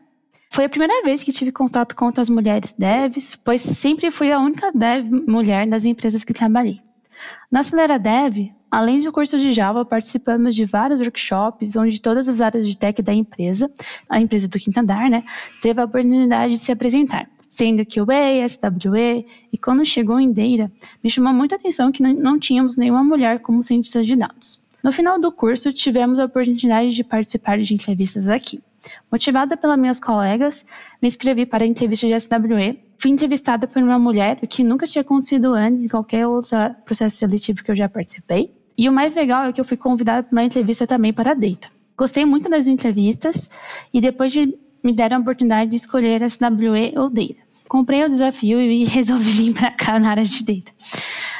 Foi 0.50 0.66
a 0.66 0.70
primeira 0.70 1.04
vez 1.04 1.22
que 1.22 1.32
tive 1.32 1.52
contato 1.52 1.96
com 1.96 2.06
outras 2.06 2.32
mulheres 2.32 2.74
devs, 2.74 3.36
pois 3.36 3.62
sempre 3.62 4.10
fui 4.10 4.32
a 4.32 4.40
única 4.40 4.72
dev 4.72 5.06
mulher 5.28 5.68
das 5.68 5.86
empresas 5.86 6.24
que 6.24 6.34
trabalhei. 6.34 6.82
Na 7.52 7.62
Acelera 7.62 7.98
Dev, 7.98 8.52
além 8.70 9.00
do 9.00 9.12
curso 9.12 9.38
de 9.40 9.54
Java, 9.54 9.86
participamos 9.86 10.56
de 10.56 10.66
vários 10.66 11.00
workshops 11.00 11.76
onde 11.76 12.02
todas 12.02 12.28
as 12.28 12.42
áreas 12.42 12.68
de 12.68 12.78
tech 12.78 13.02
da 13.02 13.14
empresa, 13.14 13.72
a 14.10 14.20
empresa 14.20 14.48
do 14.48 14.60
quinto 14.60 14.80
andar, 14.80 15.10
né, 15.10 15.24
teve 15.62 15.82
a 15.82 15.86
oportunidade 15.86 16.54
de 16.54 16.60
se 16.60 16.72
apresentar, 16.72 17.30
sendo 17.50 17.86
que 17.86 18.02
o 18.02 18.06
SWE, 18.06 19.26
e 19.52 19.58
quando 19.58 19.86
chegou 19.86 20.20
em 20.20 20.32
Deira, 20.32 20.72
me 21.04 21.10
chamou 21.10 21.34
muita 21.34 21.56
atenção 21.56 21.92
que 21.92 22.04
não 22.04 22.38
tínhamos 22.38 22.78
nenhuma 22.78 23.04
mulher 23.04 23.40
como 23.40 23.64
cientista 23.64 24.04
de 24.04 24.16
dados. 24.16 24.64
No 24.84 24.92
final 24.92 25.20
do 25.20 25.32
curso, 25.32 25.74
tivemos 25.74 26.20
a 26.20 26.26
oportunidade 26.26 26.92
de 26.92 27.04
participar 27.04 27.58
de 27.58 27.74
entrevistas 27.74 28.30
aqui. 28.30 28.62
Motivada 29.12 29.58
pelas 29.58 29.78
minhas 29.78 30.00
colegas, 30.00 30.66
me 31.02 31.08
inscrevi 31.08 31.46
para 31.46 31.64
a 31.64 31.68
entrevista 31.68 32.08
de 32.08 32.20
SWE. 32.20 32.80
Fui 32.98 33.12
entrevistada 33.12 33.68
por 33.68 33.82
uma 33.82 34.00
mulher, 34.00 34.40
o 34.42 34.48
que 34.48 34.64
nunca 34.64 34.88
tinha 34.88 35.02
acontecido 35.02 35.54
antes 35.54 35.86
em 35.86 35.90
qualquer 35.90 36.28
outro 36.28 36.58
processo 36.86 37.18
seletivo 37.18 37.64
que 37.64 37.72
eu 37.72 37.76
já 37.76 37.88
participei. 37.88 38.52
E 38.78 38.88
o 38.88 38.92
mais 38.92 39.14
legal 39.16 39.46
é 39.46 39.54
que 39.54 39.60
eu 39.60 39.66
fui 39.66 39.78
convidada 39.78 40.24
para 40.24 40.36
uma 40.36 40.44
entrevista 40.44 40.86
também 40.86 41.12
para 41.12 41.32
a 41.32 41.34
Data. 41.34 41.70
Gostei 41.98 42.26
muito 42.26 42.50
das 42.50 42.68
entrevistas 42.68 43.50
e 43.92 44.00
depois 44.00 44.32
de 44.32 44.54
me 44.84 44.94
deram 44.94 45.18
a 45.18 45.20
oportunidade 45.20 45.72
de 45.72 45.78
escolher 45.78 46.22
SWE 46.30 46.94
ou 46.96 47.10
Data. 47.10 47.48
Comprei 47.68 48.06
o 48.06 48.10
desafio 48.10 48.62
e 48.62 48.86
resolvi 48.86 49.32
vir 49.32 49.54
para 49.54 49.72
cá 49.72 50.00
na 50.00 50.12
área 50.12 50.24
de 50.24 50.44
Data. 50.44 50.72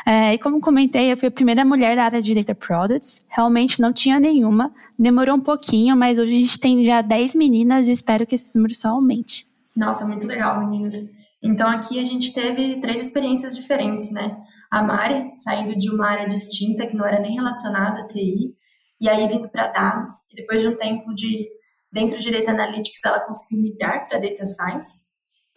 É, 0.08 0.36
e 0.36 0.38
como 0.38 0.62
comentei, 0.62 1.12
eu 1.12 1.18
fui 1.18 1.28
a 1.28 1.32
primeira 1.32 1.66
mulher 1.66 1.98
da 1.98 2.06
área 2.06 2.22
de 2.22 2.34
Data 2.34 2.56
Products. 2.56 3.26
Realmente 3.28 3.82
não 3.82 3.92
tinha 3.92 4.18
nenhuma. 4.18 4.74
Demorou 4.98 5.36
um 5.36 5.42
pouquinho, 5.42 5.98
mas 5.98 6.18
hoje 6.18 6.34
a 6.34 6.38
gente 6.38 6.60
tem 6.62 6.86
já 6.86 7.02
10 7.02 7.36
meninas 7.36 7.90
e 7.90 7.92
espero 7.92 8.26
que 8.26 8.36
esse 8.36 8.56
número 8.56 8.74
só 8.74 8.92
aumente. 8.92 9.46
Nossa, 9.76 10.08
muito 10.08 10.26
legal, 10.26 10.62
meninas. 10.62 10.96
Então 11.44 11.70
aqui 11.70 12.00
a 12.00 12.06
gente 12.06 12.34
teve 12.34 12.80
três 12.80 13.02
experiências 13.02 13.54
diferentes, 13.54 14.10
né? 14.14 14.38
A 14.72 14.82
Mari, 14.82 15.34
saindo 15.36 15.78
de 15.78 15.90
uma 15.90 16.08
área 16.08 16.26
distinta, 16.26 16.88
que 16.88 16.96
não 16.96 17.06
era 17.06 17.20
nem 17.20 17.36
relacionada 17.36 18.00
a 18.00 18.08
TI, 18.08 18.54
e 19.02 19.10
aí 19.10 19.28
vindo 19.28 19.50
para 19.50 19.68
dados, 19.68 20.10
e 20.32 20.38
depois 20.38 20.62
de 20.62 20.70
um 20.70 20.78
tempo 20.78 21.14
de 21.14 21.50
dentro 21.92 22.18
de 22.18 22.32
Data 22.32 22.52
Analytics, 22.52 23.04
ela 23.04 23.20
conseguiu 23.20 23.62
migrar 23.62 24.08
para 24.08 24.20
Data 24.20 24.46
Science. 24.46 25.07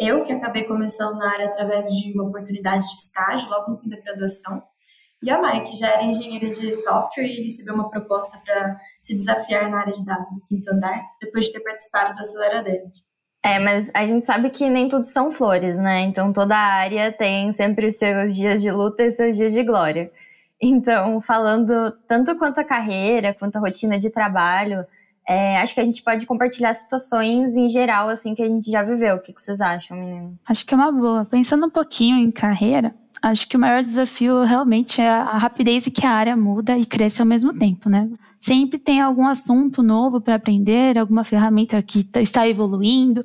Eu, 0.01 0.23
que 0.23 0.33
acabei 0.33 0.65
começando 0.65 1.19
na 1.19 1.31
área 1.31 1.49
através 1.49 1.91
de 1.91 2.11
uma 2.15 2.25
oportunidade 2.25 2.87
de 2.87 2.95
estágio, 2.95 3.51
logo 3.51 3.73
no 3.73 3.79
fim 3.79 3.91
da 3.91 4.01
graduação, 4.01 4.63
e 5.23 5.31
a 5.31 5.39
Mari, 5.39 5.61
que 5.61 5.77
já 5.77 5.89
era 5.89 6.03
engenheira 6.03 6.49
de 6.49 6.75
software 6.75 7.27
e 7.27 7.45
recebeu 7.45 7.75
uma 7.75 7.91
proposta 7.91 8.39
para 8.43 8.81
se 9.03 9.15
desafiar 9.15 9.71
na 9.71 9.81
área 9.81 9.93
de 9.93 10.03
dados 10.03 10.31
do 10.31 10.47
quinto 10.47 10.73
andar, 10.73 10.99
depois 11.21 11.45
de 11.45 11.53
ter 11.53 11.61
participado 11.61 12.15
do 12.15 12.21
Acelera 12.21 12.63
Dev. 12.63 12.89
É, 13.43 13.59
mas 13.59 13.91
a 13.93 14.07
gente 14.07 14.25
sabe 14.25 14.49
que 14.49 14.71
nem 14.71 14.89
tudo 14.89 15.05
são 15.05 15.31
flores, 15.31 15.77
né? 15.77 16.01
Então 16.01 16.33
toda 16.33 16.57
área 16.57 17.13
tem 17.13 17.53
sempre 17.53 17.87
os 17.87 17.97
seus 17.97 18.35
dias 18.35 18.63
de 18.63 18.71
luta 18.71 19.03
e 19.03 19.11
seus 19.11 19.37
dias 19.37 19.53
de 19.53 19.63
glória. 19.63 20.11
Então, 20.59 21.21
falando 21.21 21.91
tanto 22.09 22.37
quanto 22.37 22.59
a 22.59 22.65
carreira, 22.65 23.35
quanto 23.35 23.57
a 23.57 23.61
rotina 23.61 23.99
de 23.99 24.09
trabalho, 24.09 24.87
é, 25.31 25.59
acho 25.59 25.73
que 25.73 25.81
a 25.81 25.85
gente 25.85 26.03
pode 26.03 26.27
compartilhar 26.27 26.75
situações 26.75 27.55
em 27.55 27.69
geral, 27.69 28.09
assim, 28.09 28.35
que 28.35 28.43
a 28.43 28.49
gente 28.49 28.69
já 28.69 28.83
viveu. 28.83 29.15
O 29.15 29.21
que, 29.21 29.33
que 29.33 29.41
vocês 29.41 29.61
acham, 29.61 29.97
menino? 29.97 30.37
Acho 30.45 30.67
que 30.67 30.75
é 30.75 30.77
uma 30.77 30.91
boa. 30.91 31.25
Pensando 31.25 31.67
um 31.67 31.71
pouquinho 31.71 32.17
em 32.17 32.33
carreira, 32.33 32.93
acho 33.23 33.47
que 33.47 33.57
o 33.57 33.61
maior 33.61 33.81
desafio 33.81 34.43
realmente 34.43 35.01
é 35.01 35.09
a 35.09 35.39
rapidez 35.39 35.87
que 35.87 36.05
a 36.05 36.11
área 36.11 36.37
muda 36.37 36.77
e 36.77 36.85
cresce 36.85 37.23
ao 37.23 37.29
mesmo 37.29 37.57
tempo, 37.57 37.89
né? 37.89 38.11
Sempre 38.41 38.77
tem 38.77 39.01
algum 39.01 39.25
assunto 39.25 39.85
novo 39.85 40.21
para 40.21 40.35
aprender, 40.35 40.99
alguma 40.99 41.23
ferramenta 41.23 41.81
que 41.81 42.03
tá, 42.03 42.21
está 42.21 42.49
evoluindo, 42.49 43.25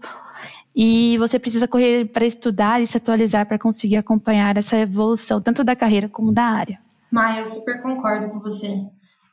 e 0.75 1.17
você 1.17 1.39
precisa 1.39 1.67
correr 1.67 2.05
para 2.05 2.23
estudar 2.23 2.79
e 2.83 2.85
se 2.85 2.97
atualizar 2.97 3.47
para 3.47 3.57
conseguir 3.57 3.97
acompanhar 3.97 4.55
essa 4.57 4.77
evolução, 4.77 5.41
tanto 5.41 5.63
da 5.63 5.75
carreira 5.75 6.07
como 6.07 6.31
da 6.31 6.43
área. 6.43 6.77
Maia, 7.09 7.39
eu 7.39 7.47
super 7.47 7.81
concordo 7.81 8.29
com 8.29 8.39
você. 8.39 8.85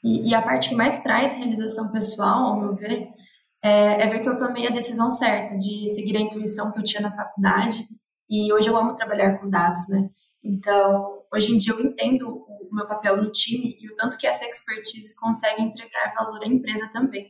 E, 0.02 0.30
e, 0.30 0.34
a 0.34 0.42
parte 0.42 0.70
que 0.70 0.74
mais 0.74 1.02
traz 1.02 1.36
realização 1.36 1.92
pessoal, 1.92 2.44
ao 2.46 2.60
meu 2.60 2.74
ver, 2.74 3.08
é, 3.62 4.02
é 4.02 4.06
ver 4.08 4.20
que 4.20 4.28
eu 4.28 4.36
tomei 4.36 4.66
a 4.66 4.70
decisão 4.70 5.08
certa 5.08 5.56
de 5.58 5.88
seguir 5.88 6.16
a 6.16 6.20
intuição 6.20 6.72
que 6.72 6.80
eu 6.80 6.84
tinha 6.84 7.02
na 7.02 7.14
faculdade. 7.14 7.86
E 8.28 8.52
hoje 8.52 8.68
eu 8.68 8.76
amo 8.76 8.96
trabalhar 8.96 9.38
com 9.38 9.48
dados, 9.48 9.88
né? 9.88 10.08
Então, 10.42 11.22
hoje 11.32 11.54
em 11.54 11.58
dia 11.58 11.72
eu 11.72 11.80
entendo 11.80 12.28
o 12.28 12.74
meu 12.74 12.86
papel 12.86 13.16
no 13.16 13.30
time 13.30 13.76
e 13.80 13.88
o 13.90 13.96
tanto 13.96 14.16
que 14.18 14.26
essa 14.26 14.44
expertise 14.44 15.14
consegue 15.14 15.62
entregar 15.62 16.14
valor 16.14 16.42
à 16.42 16.46
empresa 16.46 16.90
também. 16.92 17.28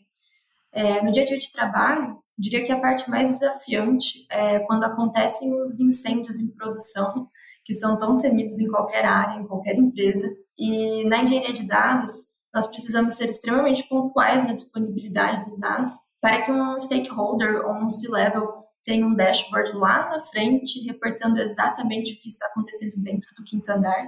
É, 0.72 1.02
no 1.02 1.12
dia 1.12 1.24
a 1.24 1.26
dia 1.26 1.38
de 1.38 1.52
trabalho, 1.52 2.18
diria 2.38 2.64
que 2.64 2.72
a 2.72 2.80
parte 2.80 3.10
mais 3.10 3.28
desafiante 3.28 4.26
é 4.30 4.60
quando 4.60 4.84
acontecem 4.84 5.52
os 5.60 5.78
incêndios 5.80 6.40
em 6.40 6.54
produção, 6.54 7.28
que 7.64 7.74
são 7.74 7.98
tão 7.98 8.20
temidos 8.20 8.58
em 8.58 8.68
qualquer 8.68 9.04
área, 9.04 9.38
em 9.38 9.46
qualquer 9.46 9.76
empresa. 9.76 10.26
E 10.58 11.04
na 11.04 11.22
engenharia 11.22 11.52
de 11.52 11.66
dados, 11.66 12.31
nós 12.54 12.66
precisamos 12.66 13.14
ser 13.14 13.28
extremamente 13.28 13.84
pontuais 13.88 14.46
na 14.46 14.52
disponibilidade 14.52 15.42
dos 15.42 15.58
dados 15.58 15.90
para 16.20 16.42
que 16.42 16.52
um 16.52 16.78
stakeholder 16.78 17.66
ou 17.66 17.74
um 17.74 17.90
C-level 17.90 18.62
tem 18.84 19.04
um 19.04 19.14
dashboard 19.14 19.72
lá 19.72 20.10
na 20.10 20.20
frente, 20.20 20.84
reportando 20.86 21.40
exatamente 21.40 22.14
o 22.14 22.20
que 22.20 22.28
está 22.28 22.46
acontecendo 22.46 22.94
dentro 22.96 23.28
do 23.36 23.44
quinto 23.44 23.70
andar 23.70 24.04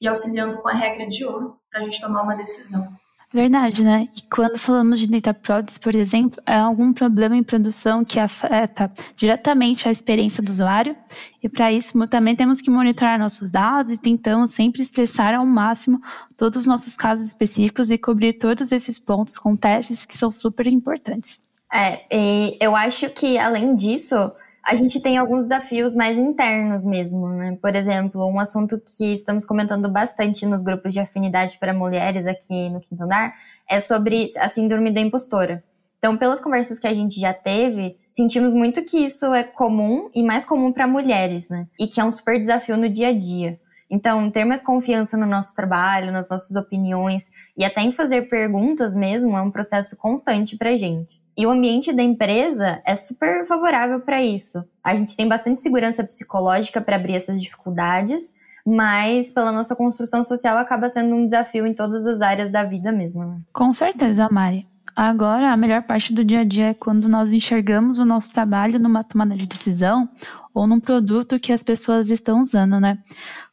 e 0.00 0.06
auxiliando 0.06 0.60
com 0.60 0.68
a 0.68 0.72
regra 0.72 1.06
de 1.06 1.24
ouro 1.24 1.58
para 1.70 1.80
a 1.80 1.84
gente 1.84 2.00
tomar 2.00 2.22
uma 2.22 2.36
decisão. 2.36 2.86
Verdade, 3.30 3.84
né? 3.84 4.08
E 4.16 4.22
quando 4.22 4.58
falamos 4.58 5.00
de 5.00 5.06
data 5.06 5.34
products, 5.34 5.76
por 5.76 5.94
exemplo, 5.94 6.42
é 6.46 6.56
algum 6.56 6.94
problema 6.94 7.36
em 7.36 7.42
produção 7.42 8.02
que 8.02 8.18
afeta 8.18 8.90
diretamente 9.16 9.86
a 9.86 9.90
experiência 9.90 10.42
do 10.42 10.50
usuário, 10.50 10.96
e 11.42 11.48
para 11.48 11.70
isso 11.70 12.06
também 12.06 12.34
temos 12.34 12.62
que 12.62 12.70
monitorar 12.70 13.18
nossos 13.18 13.50
dados 13.50 13.92
e 13.92 14.00
tentamos 14.00 14.52
sempre 14.52 14.80
expressar 14.80 15.34
ao 15.34 15.44
máximo 15.44 16.00
todos 16.38 16.62
os 16.62 16.66
nossos 16.66 16.96
casos 16.96 17.26
específicos 17.26 17.90
e 17.90 17.98
cobrir 17.98 18.32
todos 18.32 18.72
esses 18.72 18.98
pontos 18.98 19.36
com 19.36 19.54
testes 19.54 20.06
que 20.06 20.16
são 20.16 20.30
super 20.30 20.66
importantes. 20.66 21.46
É, 21.70 22.00
e 22.10 22.56
eu 22.58 22.74
acho 22.74 23.10
que 23.10 23.36
além 23.36 23.76
disso, 23.76 24.32
a 24.68 24.74
gente 24.74 25.00
tem 25.00 25.16
alguns 25.16 25.48
desafios 25.48 25.94
mais 25.94 26.18
internos 26.18 26.84
mesmo, 26.84 27.26
né? 27.30 27.56
Por 27.58 27.74
exemplo, 27.74 28.26
um 28.26 28.38
assunto 28.38 28.78
que 28.78 29.14
estamos 29.14 29.46
comentando 29.46 29.88
bastante 29.88 30.44
nos 30.44 30.60
grupos 30.60 30.92
de 30.92 31.00
afinidade 31.00 31.56
para 31.58 31.72
mulheres 31.72 32.26
aqui 32.26 32.68
no 32.68 32.78
Quinto 32.78 33.02
Andar 33.02 33.34
é 33.66 33.80
sobre 33.80 34.28
a 34.36 34.46
síndrome 34.46 34.90
da 34.90 35.00
impostora. 35.00 35.64
Então, 35.98 36.18
pelas 36.18 36.38
conversas 36.38 36.78
que 36.78 36.86
a 36.86 36.92
gente 36.92 37.18
já 37.18 37.32
teve, 37.32 37.96
sentimos 38.14 38.52
muito 38.52 38.84
que 38.84 38.98
isso 38.98 39.32
é 39.32 39.42
comum 39.42 40.10
e 40.14 40.22
mais 40.22 40.44
comum 40.44 40.70
para 40.70 40.86
mulheres, 40.86 41.48
né? 41.48 41.66
E 41.80 41.86
que 41.86 41.98
é 41.98 42.04
um 42.04 42.12
super 42.12 42.38
desafio 42.38 42.76
no 42.76 42.90
dia 42.90 43.08
a 43.08 43.18
dia. 43.18 43.58
Então, 43.90 44.30
ter 44.30 44.44
mais 44.44 44.62
confiança 44.62 45.16
no 45.16 45.24
nosso 45.24 45.54
trabalho, 45.54 46.12
nas 46.12 46.28
nossas 46.28 46.54
opiniões 46.56 47.30
e 47.56 47.64
até 47.64 47.80
em 47.80 47.90
fazer 47.90 48.28
perguntas 48.28 48.94
mesmo 48.94 49.34
é 49.34 49.40
um 49.40 49.50
processo 49.50 49.96
constante 49.96 50.58
para 50.58 50.76
gente. 50.76 51.18
E 51.38 51.46
o 51.46 51.50
ambiente 51.50 51.92
da 51.92 52.02
empresa 52.02 52.82
é 52.84 52.96
super 52.96 53.46
favorável 53.46 54.00
para 54.00 54.20
isso. 54.20 54.64
A 54.82 54.92
gente 54.96 55.16
tem 55.16 55.28
bastante 55.28 55.60
segurança 55.60 56.02
psicológica 56.02 56.80
para 56.80 56.96
abrir 56.96 57.14
essas 57.14 57.40
dificuldades, 57.40 58.34
mas 58.66 59.30
pela 59.30 59.52
nossa 59.52 59.76
construção 59.76 60.24
social 60.24 60.58
acaba 60.58 60.88
sendo 60.88 61.14
um 61.14 61.24
desafio 61.24 61.64
em 61.64 61.72
todas 61.72 62.04
as 62.08 62.20
áreas 62.20 62.50
da 62.50 62.64
vida 62.64 62.90
mesmo. 62.90 63.24
Né? 63.24 63.38
Com 63.52 63.72
certeza, 63.72 64.28
Mari. 64.28 64.66
Agora, 64.96 65.52
a 65.52 65.56
melhor 65.56 65.84
parte 65.84 66.12
do 66.12 66.24
dia 66.24 66.40
a 66.40 66.44
dia 66.44 66.70
é 66.70 66.74
quando 66.74 67.08
nós 67.08 67.32
enxergamos 67.32 68.00
o 68.00 68.04
nosso 68.04 68.32
trabalho 68.32 68.80
numa 68.80 69.04
tomada 69.04 69.36
de 69.36 69.46
decisão 69.46 70.08
ou 70.52 70.66
num 70.66 70.80
produto 70.80 71.38
que 71.38 71.52
as 71.52 71.62
pessoas 71.62 72.10
estão 72.10 72.40
usando, 72.40 72.80
né? 72.80 72.98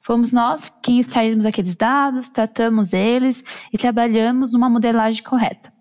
Fomos 0.01 0.31
nós 0.31 0.75
quem 0.81 0.99
extraímos 0.99 1.45
aqueles 1.45 1.75
dados, 1.75 2.29
tratamos 2.29 2.93
eles 2.93 3.43
e 3.71 3.77
trabalhamos 3.77 4.51
numa 4.53 4.67
modelagem 4.67 5.21
correta. 5.23 5.74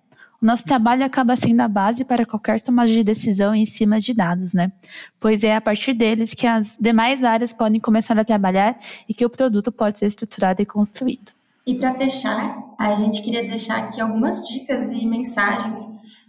Nosso 0.44 0.66
trabalho 0.66 1.02
acaba 1.06 1.36
sendo 1.36 1.62
a 1.62 1.68
base 1.68 2.04
para 2.04 2.26
qualquer 2.26 2.60
tomada 2.60 2.90
de 2.90 3.02
decisão 3.02 3.54
em 3.54 3.64
cima 3.64 3.98
de 3.98 4.12
dados, 4.12 4.52
né? 4.52 4.70
Pois 5.18 5.42
é 5.42 5.56
a 5.56 5.60
partir 5.60 5.94
deles 5.94 6.34
que 6.34 6.46
as 6.46 6.76
demais 6.78 7.24
áreas 7.24 7.50
podem 7.50 7.80
começar 7.80 8.18
a 8.18 8.24
trabalhar 8.26 8.78
e 9.08 9.14
que 9.14 9.24
o 9.24 9.30
produto 9.30 9.72
pode 9.72 9.98
ser 9.98 10.06
estruturado 10.06 10.60
e 10.60 10.66
construído. 10.66 11.32
E 11.66 11.74
para 11.76 11.94
fechar, 11.94 12.58
a 12.78 12.94
gente 12.94 13.22
queria 13.22 13.42
deixar 13.42 13.84
aqui 13.84 13.98
algumas 13.98 14.46
dicas 14.46 14.90
e 14.90 15.06
mensagens 15.06 15.78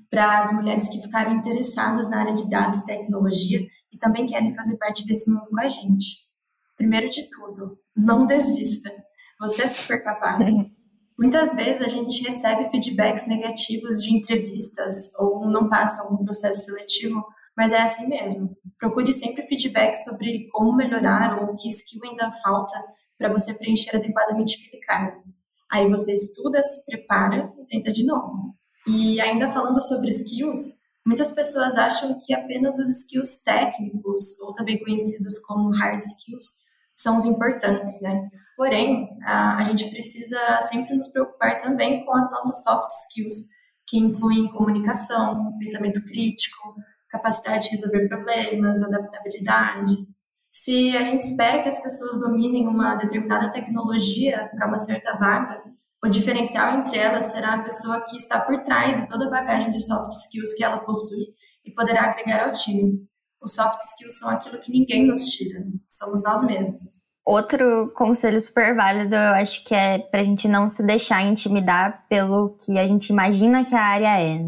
para 0.10 0.40
as 0.40 0.54
mulheres 0.54 0.88
que 0.88 1.02
ficaram 1.02 1.36
interessadas 1.36 2.10
na 2.10 2.22
área 2.22 2.34
de 2.34 2.50
dados 2.50 2.78
e 2.78 2.86
tecnologia 2.86 3.68
e 3.92 3.98
também 3.98 4.26
querem 4.26 4.56
fazer 4.56 4.78
parte 4.78 5.06
desse 5.06 5.30
mundo 5.30 5.48
com 5.50 5.60
a 5.60 5.68
gente. 5.68 6.20
Primeiro 6.78 7.10
de 7.10 7.30
tudo, 7.30 7.78
não 7.94 8.26
desista. 8.26 8.90
Você 9.42 9.64
é 9.64 9.68
super 9.68 10.02
capaz. 10.02 10.48
Muitas 11.18 11.54
vezes 11.54 11.82
a 11.82 11.88
gente 11.88 12.22
recebe 12.24 12.70
feedbacks 12.70 13.26
negativos 13.28 14.04
de 14.04 14.14
entrevistas 14.14 15.14
ou 15.18 15.50
não 15.50 15.70
passa 15.70 16.02
algum 16.02 16.24
processo 16.26 16.66
seletivo, 16.66 17.26
mas 17.56 17.72
é 17.72 17.82
assim 17.82 18.08
mesmo. 18.08 18.56
Procure 18.78 19.14
sempre 19.14 19.48
feedback 19.48 19.96
sobre 19.96 20.50
como 20.52 20.76
melhorar 20.76 21.42
ou 21.42 21.56
que 21.56 21.70
skill 21.70 22.02
ainda 22.04 22.32
falta 22.44 22.84
para 23.18 23.32
você 23.32 23.54
preencher 23.54 23.96
adequadamente 23.96 24.58
aquele 24.58 24.82
cargo. 24.84 25.24
Aí 25.72 25.88
você 25.90 26.14
estuda, 26.14 26.62
se 26.62 26.86
prepara 26.86 27.52
e 27.60 27.66
tenta 27.66 27.94
de 27.94 28.06
novo. 28.06 28.54
E 28.86 29.20
ainda 29.22 29.50
falando 29.50 29.82
sobre 29.82 30.10
skills, 30.10 30.82
muitas 31.06 31.32
pessoas 31.32 31.76
acham 31.76 32.20
que 32.20 32.34
apenas 32.34 32.78
os 32.78 32.90
skills 32.90 33.42
técnicos, 33.42 34.40
ou 34.42 34.54
também 34.54 34.84
conhecidos 34.84 35.40
como 35.40 35.70
hard 35.72 36.02
skills, 36.04 36.65
são 36.98 37.18
os 37.18 37.26
importantes, 37.26 38.02
né? 38.02 38.30
Porém, 38.56 39.10
a, 39.24 39.58
a 39.58 39.64
gente 39.64 39.90
precisa 39.90 40.40
sempre 40.62 40.94
nos 40.94 41.08
preocupar 41.10 41.62
também 41.62 42.06
com 42.06 42.16
as 42.16 42.32
nossas 42.32 42.64
soft 42.64 42.90
skills, 42.92 43.36
que 43.88 43.98
incluem 43.98 44.50
comunicação, 44.52 45.58
pensamento 45.60 46.04
crítico, 46.06 46.76
capacidade 47.10 47.66
de 47.66 47.76
resolver 47.76 48.08
problemas, 48.08 48.82
adaptabilidade. 48.82 49.96
Se 50.52 50.96
a 50.96 51.04
gente 51.04 51.22
espera 51.22 51.62
que 51.62 51.70
as 51.70 51.82
pessoas 51.82 52.20
dominem 52.20 52.68
uma 52.68 52.96
determinada 52.96 53.52
tecnologia 53.52 54.50
para 54.56 54.68
uma 54.68 54.80
certa 54.80 55.18
vaga, 55.18 55.62
o 56.04 56.08
diferencial 56.08 56.80
entre 56.80 56.98
elas 56.98 57.26
será 57.26 57.56
a 57.56 57.64
pessoa 57.64 58.02
que 58.02 58.16
está 58.16 58.40
por 58.40 58.64
trás 58.64 59.02
de 59.02 59.10
toda 59.10 59.28
a 59.28 59.30
bagagem 59.30 59.72
de 59.72 59.86
soft 59.86 60.14
skills 60.14 60.54
que 60.54 60.64
ela 60.64 60.80
possui 60.80 61.26
e 61.66 61.72
poderá 61.72 62.06
agregar 62.06 62.46
ao 62.46 62.52
time. 62.52 63.06
Os 63.46 63.54
soft 63.54 63.80
skills 63.82 64.18
são 64.18 64.30
aquilo 64.30 64.60
que 64.60 64.72
ninguém 64.72 65.06
nos 65.06 65.24
tira, 65.26 65.64
somos 65.88 66.24
nós 66.24 66.44
mesmos. 66.44 66.82
Outro 67.24 67.92
conselho 67.96 68.42
super 68.42 68.76
válido, 68.76 69.14
eu 69.14 69.34
acho 69.36 69.64
que 69.64 69.76
é 69.76 70.00
para 70.00 70.22
a 70.22 70.24
gente 70.24 70.48
não 70.48 70.68
se 70.68 70.82
deixar 70.82 71.22
intimidar 71.22 72.06
pelo 72.10 72.58
que 72.60 72.76
a 72.80 72.88
gente 72.88 73.10
imagina 73.10 73.64
que 73.64 73.76
a 73.76 73.84
área 73.84 74.20
é. 74.20 74.44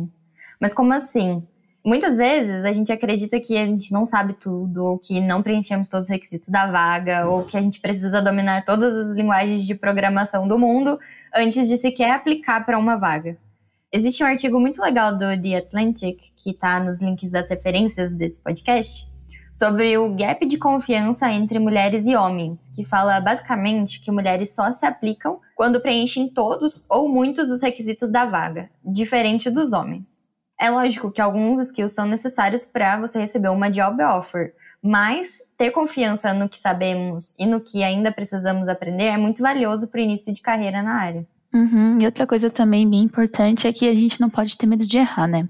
Mas 0.60 0.74
como 0.74 0.94
assim? 0.94 1.46
Muitas 1.86 2.18
vezes 2.18 2.66
a 2.66 2.74
gente 2.74 2.92
acredita 2.92 3.40
que 3.40 3.56
a 3.56 3.68
gente 3.68 3.92
não 3.92 4.04
sabe 4.04 4.34
tudo, 4.34 4.84
ou 4.84 4.98
que 4.98 5.22
não 5.22 5.44
preenchemos 5.44 5.90
todos 5.90 6.08
os 6.08 6.12
requisitos 6.12 6.50
da 6.50 6.66
vaga, 6.72 7.28
ou 7.28 7.46
que 7.46 7.56
a 7.56 7.62
gente 7.62 7.80
precisa 7.80 8.20
dominar 8.20 8.66
todas 8.66 8.94
as 8.94 9.16
linguagens 9.16 9.64
de 9.64 9.76
programação 9.76 10.48
do 10.48 10.58
mundo 10.58 11.00
antes 11.36 11.68
de 11.68 11.78
sequer 11.78 12.12
aplicar 12.12 12.66
para 12.66 12.80
uma 12.80 12.96
vaga. 12.96 13.38
Existe 13.90 14.22
um 14.22 14.28
artigo 14.28 14.60
muito 14.60 14.82
legal 14.82 15.14
do 15.14 15.42
The 15.42 15.60
Atlantic, 15.60 16.20
que 16.36 16.50
está 16.50 16.78
nos 16.78 17.00
links 17.00 17.32
das 17.32 17.50
referências 17.50 18.12
desse 18.14 18.42
podcast, 18.42 19.10
sobre 19.54 19.98
o 19.98 20.14
gap 20.14 20.46
de 20.46 20.58
confiança 20.58 21.32
entre 21.32 21.58
mulheres 21.58 22.06
e 22.06 22.14
homens, 22.14 22.70
que 22.76 22.84
fala 22.84 23.22
basicamente 23.22 24.02
que 24.02 24.12
mulheres 24.12 24.54
só 24.54 24.74
se 24.74 24.86
aplicam 24.86 25.40
quando 25.56 25.80
preenchem 25.80 26.28
todos 26.28 26.84
ou 26.90 27.08
muitos 27.08 27.48
dos 27.48 27.62
requisitos 27.62 28.12
da 28.12 28.26
vaga, 28.26 28.70
diferente 28.84 29.50
dos 29.50 29.72
homens. 29.72 30.22
É 30.60 30.70
lógico 30.70 31.10
que 31.10 31.22
alguns 31.22 31.62
skills 31.62 31.94
são 31.94 32.06
necessários 32.06 32.66
para 32.66 33.00
você 33.00 33.18
receber 33.20 33.50
uma 33.50 33.72
job 33.72 34.04
offer, 34.04 34.54
mas 34.84 35.42
ter 35.58 35.72
confiança 35.72 36.34
no 36.34 36.50
que 36.50 36.60
sabemos 36.60 37.34
e 37.40 37.46
no 37.46 37.62
que 37.62 37.84
ainda 37.84 38.12
precisamos 38.12 38.68
aprender 38.68 39.06
é 39.06 39.18
muito 39.18 39.42
valioso 39.42 39.88
para 39.88 40.02
o 40.02 40.04
início 40.04 40.34
de 40.34 40.42
carreira 40.42 40.84
na 40.84 41.00
área. 41.00 41.26
Uhum. 41.54 41.98
E 42.02 42.06
outra 42.06 42.28
coisa 42.28 42.50
também 42.50 42.88
bem 42.90 43.04
importante 43.04 43.68
é 43.68 43.74
que 43.74 43.88
a 43.88 43.94
gente 43.96 44.20
não 44.20 44.30
pode 44.30 44.58
ter 44.58 44.68
medo 44.68 44.86
de 44.86 44.98
errar, 44.98 45.28
né? 45.28 45.48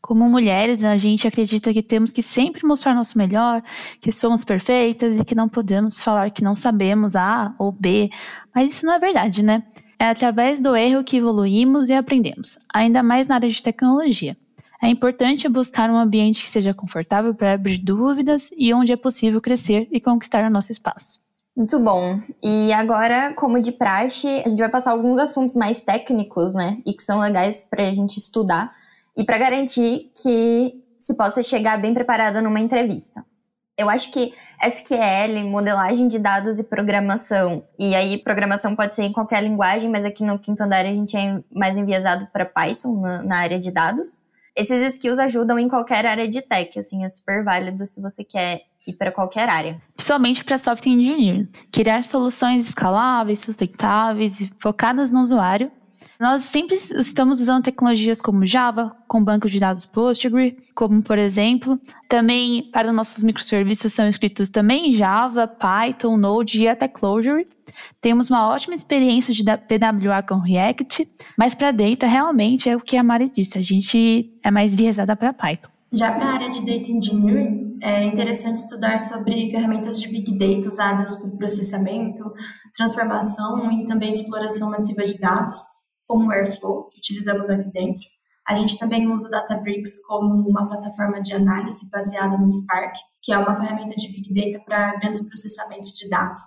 Como 0.00 0.28
mulheres, 0.28 0.84
a 0.84 0.96
gente 0.96 1.26
acredita 1.26 1.72
que 1.72 1.82
temos 1.82 2.12
que 2.12 2.22
sempre 2.22 2.64
mostrar 2.66 2.94
nosso 2.94 3.18
melhor, 3.18 3.62
que 4.00 4.12
somos 4.12 4.44
perfeitas 4.44 5.18
e 5.18 5.24
que 5.24 5.34
não 5.34 5.48
podemos 5.48 6.00
falar 6.00 6.30
que 6.30 6.44
não 6.44 6.54
sabemos 6.54 7.16
A 7.16 7.54
ou 7.58 7.72
B, 7.72 8.10
mas 8.54 8.72
isso 8.72 8.86
não 8.86 8.94
é 8.94 8.98
verdade, 8.98 9.42
né? 9.42 9.64
É 9.98 10.08
através 10.08 10.60
do 10.60 10.74
erro 10.74 11.04
que 11.04 11.18
evoluímos 11.18 11.90
e 11.90 11.94
aprendemos, 11.94 12.58
ainda 12.72 13.02
mais 13.02 13.26
na 13.26 13.34
área 13.34 13.50
de 13.50 13.62
tecnologia. 13.62 14.36
É 14.82 14.88
importante 14.88 15.46
buscar 15.46 15.90
um 15.90 15.96
ambiente 15.98 16.42
que 16.42 16.48
seja 16.48 16.72
confortável 16.72 17.34
para 17.34 17.52
abrir 17.52 17.76
dúvidas 17.78 18.50
e 18.56 18.72
onde 18.72 18.92
é 18.92 18.96
possível 18.96 19.40
crescer 19.40 19.86
e 19.90 20.00
conquistar 20.00 20.42
o 20.46 20.50
nosso 20.50 20.72
espaço. 20.72 21.29
Muito 21.56 21.78
bom. 21.80 22.20
E 22.42 22.72
agora, 22.72 23.34
como 23.34 23.60
de 23.60 23.72
praxe, 23.72 24.26
a 24.44 24.48
gente 24.48 24.58
vai 24.58 24.68
passar 24.68 24.92
alguns 24.92 25.18
assuntos 25.18 25.56
mais 25.56 25.82
técnicos, 25.82 26.54
né? 26.54 26.80
E 26.86 26.92
que 26.92 27.02
são 27.02 27.20
legais 27.20 27.64
para 27.64 27.82
a 27.82 27.92
gente 27.92 28.18
estudar 28.18 28.74
e 29.16 29.24
para 29.24 29.38
garantir 29.38 30.10
que 30.14 30.82
se 30.98 31.14
possa 31.16 31.42
chegar 31.42 31.78
bem 31.80 31.92
preparada 31.92 32.40
numa 32.40 32.60
entrevista. 32.60 33.24
Eu 33.76 33.88
acho 33.88 34.10
que 34.12 34.34
SQL, 34.62 35.42
modelagem 35.44 36.06
de 36.06 36.18
dados 36.18 36.58
e 36.58 36.62
programação, 36.62 37.64
e 37.78 37.94
aí 37.94 38.18
programação 38.18 38.76
pode 38.76 38.92
ser 38.92 39.04
em 39.04 39.12
qualquer 39.12 39.42
linguagem, 39.42 39.90
mas 39.90 40.04
aqui 40.04 40.22
no 40.22 40.38
quinto 40.38 40.62
andar 40.62 40.84
a 40.84 40.92
gente 40.92 41.16
é 41.16 41.42
mais 41.50 41.76
enviesado 41.76 42.28
para 42.30 42.44
Python 42.44 43.00
na, 43.00 43.22
na 43.22 43.38
área 43.38 43.58
de 43.58 43.70
dados. 43.70 44.20
Esses 44.54 44.94
skills 44.94 45.18
ajudam 45.18 45.58
em 45.58 45.68
qualquer 45.68 46.04
área 46.04 46.28
de 46.28 46.42
tech, 46.42 46.78
assim, 46.78 47.04
é 47.04 47.08
super 47.08 47.42
válido 47.42 47.86
se 47.86 48.02
você 48.02 48.22
quer 48.22 48.64
ir 48.86 48.94
para 48.94 49.12
qualquer 49.12 49.48
área. 49.48 49.80
Principalmente 49.94 50.44
para 50.44 50.58
software 50.58 50.92
engineering, 50.92 51.48
criar 51.72 52.02
soluções 52.04 52.68
escaláveis, 52.68 53.40
sustentáveis 53.40 54.40
e 54.40 54.50
focadas 54.58 55.10
no 55.10 55.20
usuário 55.20 55.70
nós 56.20 56.44
sempre 56.44 56.76
estamos 56.76 57.40
usando 57.40 57.64
tecnologias 57.64 58.20
como 58.20 58.44
Java, 58.44 58.94
com 59.08 59.24
banco 59.24 59.48
de 59.48 59.58
dados 59.58 59.86
Postgre, 59.86 60.54
como 60.74 61.02
por 61.02 61.16
exemplo, 61.16 61.80
também 62.10 62.70
para 62.70 62.92
nossos 62.92 63.22
microserviços 63.22 63.94
são 63.94 64.06
escritos 64.06 64.50
também 64.50 64.90
em 64.90 64.92
Java, 64.92 65.48
Python, 65.48 66.18
Node 66.18 66.62
e 66.62 66.68
até 66.68 66.86
Clojure. 66.86 67.48
Temos 68.02 68.28
uma 68.28 68.46
ótima 68.48 68.74
experiência 68.74 69.32
de 69.32 69.42
PWA 69.42 70.22
com 70.22 70.34
React, 70.40 71.08
mas 71.38 71.54
para 71.54 71.70
data 71.70 72.06
realmente 72.06 72.68
é 72.68 72.76
o 72.76 72.80
que 72.80 72.98
a 72.98 73.02
Mari 73.02 73.32
disse, 73.34 73.56
a 73.56 73.62
gente 73.62 74.30
é 74.44 74.50
mais 74.50 74.74
viesada 74.74 75.16
para 75.16 75.32
Python. 75.32 75.70
Já 75.90 76.12
para 76.12 76.24
a 76.26 76.32
área 76.34 76.50
de 76.50 76.60
Data 76.60 76.92
Engineering, 76.92 77.59
é 77.82 78.04
interessante 78.04 78.58
estudar 78.58 78.98
sobre 78.98 79.50
ferramentas 79.50 80.00
de 80.00 80.08
Big 80.08 80.38
Data 80.38 80.68
usadas 80.68 81.16
para 81.16 81.36
processamento, 81.36 82.32
transformação 82.74 83.70
e 83.72 83.86
também 83.86 84.12
exploração 84.12 84.70
massiva 84.70 85.04
de 85.04 85.18
dados, 85.18 85.56
como 86.06 86.28
o 86.28 86.32
Airflow, 86.32 86.88
que 86.88 86.98
utilizamos 86.98 87.48
aqui 87.48 87.70
dentro. 87.70 88.02
A 88.46 88.54
gente 88.54 88.78
também 88.78 89.06
usa 89.06 89.28
o 89.28 89.30
Databricks 89.30 90.02
como 90.06 90.48
uma 90.48 90.68
plataforma 90.68 91.22
de 91.22 91.32
análise 91.32 91.88
baseada 91.90 92.36
no 92.36 92.50
Spark, 92.50 92.94
que 93.22 93.32
é 93.32 93.38
uma 93.38 93.54
ferramenta 93.54 93.94
de 93.96 94.08
Big 94.08 94.34
Data 94.34 94.64
para 94.64 94.98
grandes 94.98 95.26
processamentos 95.28 95.92
de 95.92 96.08
dados. 96.08 96.40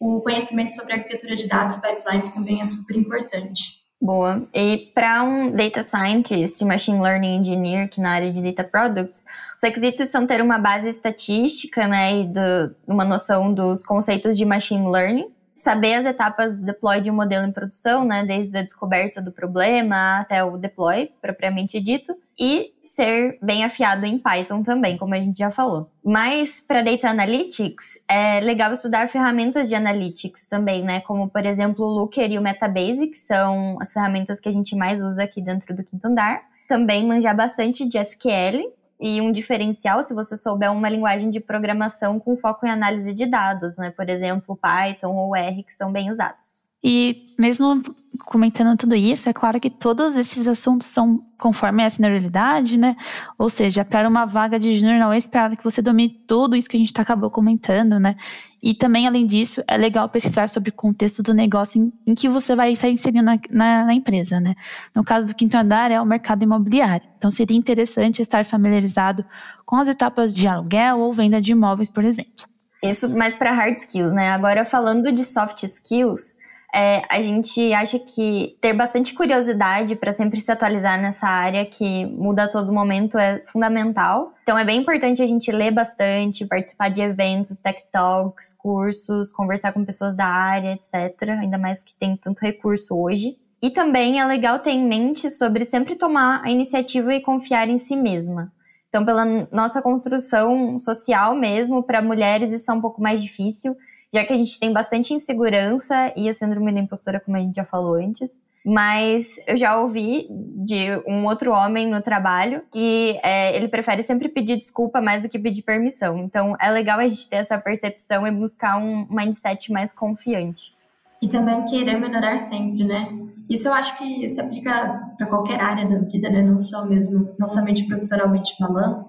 O 0.00 0.20
conhecimento 0.20 0.72
sobre 0.72 0.94
arquitetura 0.94 1.36
de 1.36 1.46
dados 1.46 1.76
e 1.76 1.80
pipelines 1.80 2.32
também 2.32 2.60
é 2.60 2.64
super 2.64 2.96
importante. 2.96 3.83
Boa. 4.04 4.46
E 4.52 4.92
para 4.94 5.22
um 5.22 5.50
data 5.50 5.82
scientist 5.82 6.62
machine 6.62 7.00
learning 7.00 7.38
engineer, 7.38 7.88
que 7.88 8.02
na 8.02 8.10
área 8.10 8.30
de 8.30 8.42
data 8.42 8.62
products, 8.62 9.24
os 9.56 9.62
requisitos 9.62 10.10
são 10.10 10.26
ter 10.26 10.42
uma 10.42 10.58
base 10.58 10.86
estatística, 10.86 11.88
né, 11.88 12.20
e 12.20 12.24
do, 12.26 12.76
uma 12.86 13.02
noção 13.02 13.50
dos 13.54 13.82
conceitos 13.82 14.36
de 14.36 14.44
machine 14.44 14.86
learning, 14.86 15.33
saber 15.54 15.94
as 15.94 16.04
etapas 16.04 16.56
do 16.56 16.64
deploy 16.64 17.00
de 17.00 17.10
um 17.10 17.14
modelo 17.14 17.46
em 17.46 17.52
produção, 17.52 18.04
né, 18.04 18.24
desde 18.24 18.56
a 18.56 18.62
descoberta 18.62 19.22
do 19.22 19.30
problema 19.30 20.20
até 20.20 20.42
o 20.42 20.56
deploy, 20.56 21.10
propriamente 21.20 21.80
dito, 21.80 22.14
e 22.38 22.72
ser 22.82 23.38
bem 23.40 23.64
afiado 23.64 24.04
em 24.04 24.18
Python 24.18 24.62
também, 24.62 24.96
como 24.98 25.14
a 25.14 25.20
gente 25.20 25.38
já 25.38 25.50
falou. 25.50 25.90
Mas 26.04 26.62
para 26.66 26.82
Data 26.82 27.08
Analytics, 27.08 28.00
é 28.08 28.40
legal 28.40 28.72
estudar 28.72 29.08
ferramentas 29.08 29.68
de 29.68 29.74
Analytics 29.74 30.48
também, 30.48 30.82
né, 30.82 31.00
como 31.00 31.28
por 31.28 31.46
exemplo 31.46 31.84
o 31.84 32.00
Looker 32.00 32.30
e 32.30 32.38
o 32.38 32.42
Metabase, 32.42 33.06
que 33.06 33.18
são 33.18 33.78
as 33.80 33.92
ferramentas 33.92 34.40
que 34.40 34.48
a 34.48 34.52
gente 34.52 34.74
mais 34.74 35.00
usa 35.00 35.22
aqui 35.22 35.40
dentro 35.40 35.74
do 35.74 35.84
quinto 35.84 36.06
andar. 36.06 36.42
Também 36.66 37.06
manjar 37.06 37.36
bastante 37.36 37.86
de 37.86 37.98
SQL, 37.98 38.72
e 39.00 39.20
um 39.20 39.32
diferencial 39.32 40.02
se 40.02 40.14
você 40.14 40.36
souber 40.36 40.72
uma 40.72 40.88
linguagem 40.88 41.30
de 41.30 41.40
programação 41.40 42.18
com 42.18 42.36
foco 42.36 42.66
em 42.66 42.70
análise 42.70 43.12
de 43.12 43.26
dados, 43.26 43.76
né? 43.76 43.90
Por 43.90 44.08
exemplo, 44.08 44.56
Python 44.56 45.14
ou 45.14 45.36
R, 45.36 45.62
que 45.62 45.74
são 45.74 45.92
bem 45.92 46.10
usados. 46.10 46.63
E 46.84 47.24
mesmo 47.38 47.82
comentando 48.26 48.76
tudo 48.76 48.94
isso, 48.94 49.28
é 49.28 49.32
claro 49.32 49.58
que 49.58 49.70
todos 49.70 50.16
esses 50.16 50.46
assuntos 50.46 50.86
são 50.86 51.24
conforme 51.38 51.82
a 51.82 51.90
senioridade, 51.90 52.78
né? 52.78 52.94
Ou 53.38 53.48
seja, 53.48 53.84
para 53.84 54.08
uma 54.08 54.24
vaga 54.24 54.58
de 54.58 54.74
júnior 54.74 54.98
não 54.98 55.12
é 55.12 55.16
esperado 55.16 55.56
que 55.56 55.64
você 55.64 55.80
domine 55.80 56.22
tudo 56.26 56.54
isso 56.54 56.68
que 56.68 56.76
a 56.76 56.80
gente 56.80 56.92
tá, 56.92 57.02
acabou 57.02 57.30
comentando, 57.30 57.98
né? 57.98 58.16
E 58.62 58.74
também, 58.74 59.06
além 59.06 59.26
disso, 59.26 59.62
é 59.66 59.76
legal 59.76 60.08
pesquisar 60.08 60.48
sobre 60.48 60.70
o 60.70 60.72
contexto 60.72 61.22
do 61.22 61.34
negócio 61.34 61.80
em, 61.82 61.92
em 62.06 62.14
que 62.14 62.28
você 62.28 62.54
vai 62.54 62.72
estar 62.72 62.88
inserindo 62.88 63.24
na, 63.24 63.38
na, 63.50 63.84
na, 63.86 63.94
empresa, 63.94 64.40
né? 64.40 64.54
No 64.94 65.02
caso 65.02 65.26
do 65.26 65.34
quinto 65.34 65.56
andar, 65.56 65.90
é 65.90 66.00
o 66.00 66.06
mercado 66.06 66.42
imobiliário. 66.42 67.06
Então, 67.18 67.30
seria 67.30 67.56
interessante 67.56 68.22
estar 68.22 68.44
familiarizado 68.44 69.24
com 69.66 69.76
as 69.76 69.88
etapas 69.88 70.34
de 70.34 70.46
aluguel 70.46 71.00
ou 71.00 71.12
venda 71.12 71.40
de 71.40 71.52
imóveis, 71.52 71.90
por 71.90 72.04
exemplo. 72.04 72.46
Isso 72.82 73.08
mais 73.10 73.36
para 73.36 73.52
hard 73.52 73.76
skills, 73.76 74.12
né? 74.12 74.30
Agora, 74.30 74.64
falando 74.64 75.10
de 75.12 75.24
soft 75.24 75.62
skills, 75.62 76.34
é, 76.74 77.02
a 77.08 77.20
gente 77.20 77.72
acha 77.72 78.00
que 78.00 78.58
ter 78.60 78.72
bastante 78.72 79.14
curiosidade 79.14 79.94
para 79.94 80.12
sempre 80.12 80.40
se 80.40 80.50
atualizar 80.50 81.00
nessa 81.00 81.24
área 81.24 81.64
que 81.64 82.04
muda 82.06 82.44
a 82.44 82.48
todo 82.48 82.72
momento 82.72 83.16
é 83.16 83.44
fundamental. 83.46 84.34
Então 84.42 84.58
é 84.58 84.64
bem 84.64 84.80
importante 84.80 85.22
a 85.22 85.26
gente 85.26 85.52
ler 85.52 85.70
bastante, 85.70 86.44
participar 86.44 86.88
de 86.88 87.00
eventos, 87.00 87.60
tech 87.60 87.80
talks, 87.92 88.52
cursos, 88.58 89.30
conversar 89.32 89.72
com 89.72 89.84
pessoas 89.84 90.16
da 90.16 90.26
área, 90.26 90.72
etc. 90.72 91.28
Ainda 91.40 91.56
mais 91.56 91.84
que 91.84 91.94
tem 91.94 92.16
tanto 92.16 92.40
recurso 92.40 92.96
hoje. 92.96 93.36
E 93.62 93.70
também 93.70 94.20
é 94.20 94.26
legal 94.26 94.58
ter 94.58 94.72
em 94.72 94.84
mente 94.84 95.30
sobre 95.30 95.64
sempre 95.64 95.94
tomar 95.94 96.42
a 96.44 96.50
iniciativa 96.50 97.14
e 97.14 97.20
confiar 97.20 97.68
em 97.68 97.78
si 97.78 97.94
mesma. 97.94 98.52
Então, 98.88 99.04
pela 99.04 99.24
nossa 99.52 99.80
construção 99.80 100.78
social 100.80 101.36
mesmo, 101.36 101.84
para 101.84 102.02
mulheres 102.02 102.50
isso 102.50 102.68
é 102.70 102.74
um 102.74 102.80
pouco 102.80 103.00
mais 103.00 103.22
difícil 103.22 103.76
já 104.14 104.24
que 104.24 104.32
a 104.32 104.36
gente 104.36 104.60
tem 104.60 104.72
bastante 104.72 105.12
insegurança 105.12 106.12
e 106.16 106.28
a 106.28 106.34
síndrome 106.34 106.72
da 106.72 106.78
impostora, 106.78 107.18
como 107.18 107.36
a 107.36 107.40
gente 107.40 107.56
já 107.56 107.64
falou 107.64 107.94
antes. 107.94 108.44
Mas 108.64 109.38
eu 109.46 109.56
já 109.56 109.78
ouvi 109.78 110.26
de 110.30 110.86
um 111.06 111.26
outro 111.26 111.50
homem 111.50 111.86
no 111.88 112.00
trabalho 112.00 112.62
que 112.70 113.18
é, 113.22 113.54
ele 113.54 113.68
prefere 113.68 114.02
sempre 114.02 114.28
pedir 114.28 114.56
desculpa 114.56 115.02
mais 115.02 115.22
do 115.22 115.28
que 115.28 115.38
pedir 115.38 115.62
permissão. 115.62 116.16
Então 116.18 116.56
é 116.58 116.70
legal 116.70 117.00
a 117.00 117.08
gente 117.08 117.28
ter 117.28 117.36
essa 117.36 117.58
percepção 117.58 118.24
e 118.26 118.30
buscar 118.30 118.78
um 118.78 119.04
mindset 119.10 119.70
mais 119.70 119.92
confiante. 119.92 120.74
E 121.20 121.28
também 121.28 121.64
querer 121.64 121.98
melhorar 121.98 122.38
sempre, 122.38 122.84
né? 122.84 123.08
Isso 123.50 123.68
eu 123.68 123.72
acho 123.74 123.98
que 123.98 124.28
se 124.28 124.40
aplica 124.40 125.12
para 125.18 125.26
qualquer 125.26 125.60
área 125.60 125.86
da 125.86 125.98
vida, 125.98 126.30
né? 126.30 126.40
Não 126.40 126.58
só 126.58 126.86
mesmo, 126.86 127.34
não 127.38 127.48
somente 127.48 127.84
profissionalmente 127.84 128.56
falando, 128.56 129.06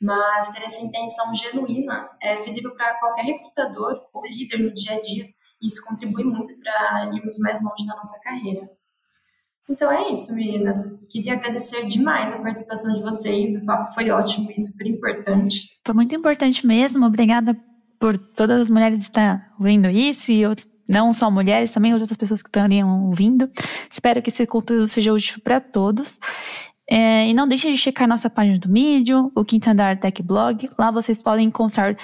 mas 0.00 0.50
ter 0.50 0.62
essa 0.62 0.82
intenção 0.82 1.34
genuína 1.34 2.08
é 2.20 2.42
visível 2.44 2.74
para 2.74 2.94
qualquer 2.98 3.24
recrutador 3.24 4.00
ou 4.12 4.26
líder 4.26 4.58
no 4.58 4.72
dia 4.72 4.96
a 4.96 5.00
dia. 5.00 5.26
E 5.60 5.66
isso 5.66 5.82
contribui 5.84 6.24
muito 6.24 6.54
para 6.58 7.10
irmos 7.14 7.38
mais 7.38 7.62
longe 7.62 7.86
na 7.86 7.96
nossa 7.96 8.20
carreira. 8.20 8.68
Então 9.68 9.90
é 9.90 10.12
isso, 10.12 10.34
meninas. 10.34 11.08
Queria 11.10 11.32
agradecer 11.32 11.86
demais 11.86 12.32
a 12.32 12.38
participação 12.40 12.94
de 12.94 13.02
vocês. 13.02 13.56
O 13.56 13.64
papo 13.64 13.92
foi 13.94 14.10
ótimo 14.10 14.50
e 14.50 14.60
super 14.60 14.86
importante. 14.86 15.80
Foi 15.84 15.94
muito 15.94 16.14
importante 16.14 16.64
mesmo. 16.66 17.04
Obrigada 17.06 17.56
por 17.98 18.16
todas 18.18 18.60
as 18.60 18.70
mulheres 18.70 18.98
estar 19.02 19.52
ouvindo 19.58 19.88
isso 19.88 20.30
e 20.30 20.42
não 20.88 21.12
só 21.12 21.30
mulheres, 21.30 21.72
também 21.72 21.92
outras 21.92 22.16
pessoas 22.16 22.42
que 22.42 22.48
estariam 22.48 23.06
ouvindo. 23.06 23.50
Espero 23.90 24.22
que 24.22 24.30
esse 24.30 24.46
conteúdo 24.46 24.86
seja 24.86 25.12
útil 25.12 25.40
para 25.42 25.60
todos. 25.60 26.20
É, 26.88 27.28
e 27.28 27.34
não 27.34 27.48
deixe 27.48 27.70
de 27.70 27.76
checar 27.76 28.06
nossa 28.06 28.30
página 28.30 28.58
do 28.58 28.68
Medium, 28.68 29.30
o 29.34 29.44
Quinto 29.44 29.68
Andar 29.68 29.98
Tech 29.98 30.22
Blog. 30.22 30.70
Lá 30.78 30.90
vocês 30.92 31.20
podem 31.20 31.48
encontrar 31.48 31.96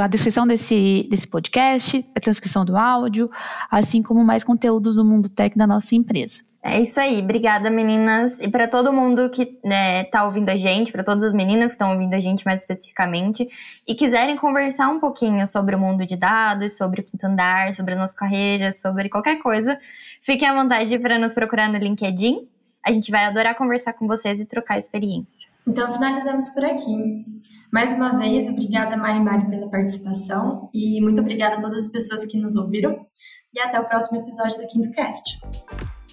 a 0.00 0.06
descrição 0.06 0.46
desse, 0.46 1.06
desse 1.10 1.26
podcast, 1.26 2.04
a 2.14 2.20
transcrição 2.20 2.64
do 2.64 2.76
áudio, 2.76 3.30
assim 3.70 4.02
como 4.02 4.22
mais 4.22 4.44
conteúdos 4.44 4.96
do 4.96 5.04
mundo 5.04 5.30
tech 5.30 5.56
da 5.56 5.66
nossa 5.66 5.94
empresa. 5.94 6.42
É 6.62 6.80
isso 6.80 7.00
aí, 7.00 7.20
obrigada 7.22 7.70
meninas. 7.70 8.40
E 8.40 8.48
para 8.48 8.66
todo 8.66 8.92
mundo 8.92 9.30
que 9.30 9.42
está 9.42 9.68
né, 9.68 10.04
tá 10.04 10.24
ouvindo 10.24 10.50
a 10.50 10.56
gente, 10.56 10.90
para 10.90 11.04
todas 11.04 11.22
as 11.22 11.32
meninas 11.32 11.66
que 11.68 11.74
estão 11.74 11.92
ouvindo 11.92 12.12
a 12.12 12.18
gente 12.18 12.44
mais 12.44 12.60
especificamente, 12.60 13.48
e 13.86 13.94
quiserem 13.94 14.36
conversar 14.36 14.88
um 14.88 14.98
pouquinho 14.98 15.46
sobre 15.46 15.76
o 15.76 15.78
mundo 15.78 16.04
de 16.04 16.16
dados, 16.16 16.76
sobre 16.76 17.02
o 17.02 17.04
quinto 17.04 17.24
andar, 17.24 17.72
sobre 17.72 17.94
a 17.94 17.96
nossa 17.96 18.16
carreira, 18.16 18.72
sobre 18.72 19.08
qualquer 19.08 19.36
coisa, 19.36 19.78
fiquem 20.22 20.48
à 20.48 20.54
vontade 20.60 20.98
para 20.98 21.18
nos 21.20 21.32
procurar 21.32 21.68
no 21.68 21.78
LinkedIn. 21.78 22.48
A 22.86 22.92
gente 22.92 23.10
vai 23.10 23.24
adorar 23.24 23.56
conversar 23.56 23.94
com 23.94 24.06
vocês 24.06 24.38
e 24.38 24.46
trocar 24.46 24.78
experiência. 24.78 25.48
Então 25.66 25.92
finalizamos 25.92 26.48
por 26.50 26.64
aqui. 26.64 27.24
Mais 27.72 27.90
uma 27.90 28.16
vez, 28.16 28.46
obrigada 28.46 28.96
Mari 28.96 29.18
Mari 29.18 29.50
pela 29.50 29.68
participação 29.68 30.70
e 30.72 31.00
muito 31.00 31.20
obrigada 31.20 31.56
a 31.56 31.60
todas 31.60 31.80
as 31.80 31.88
pessoas 31.88 32.24
que 32.24 32.38
nos 32.38 32.54
ouviram. 32.54 33.04
E 33.52 33.58
até 33.58 33.80
o 33.80 33.84
próximo 33.88 34.20
episódio 34.20 34.56
do 34.58 34.68
Quinto 34.68 34.92
Cast. 34.92 35.40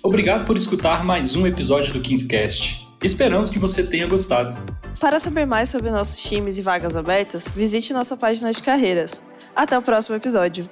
Obrigado 0.01 0.47
por 0.47 0.57
escutar 0.57 1.05
mais 1.05 1.35
um 1.35 1.45
episódio 1.45 1.93
do 1.93 2.01
Quinto 2.01 2.27
Cast. 2.27 2.87
Esperamos 3.03 3.51
que 3.51 3.59
você 3.59 3.85
tenha 3.85 4.07
gostado. 4.07 4.55
Para 4.99 5.19
saber 5.19 5.45
mais 5.45 5.69
sobre 5.69 5.91
nossos 5.91 6.23
times 6.23 6.57
e 6.57 6.63
vagas 6.63 6.95
abertas, 6.95 7.51
visite 7.55 7.93
nossa 7.93 8.17
página 8.17 8.51
de 8.51 8.63
carreiras. 8.63 9.23
Até 9.55 9.77
o 9.77 9.81
próximo 9.83 10.15
episódio. 10.15 10.65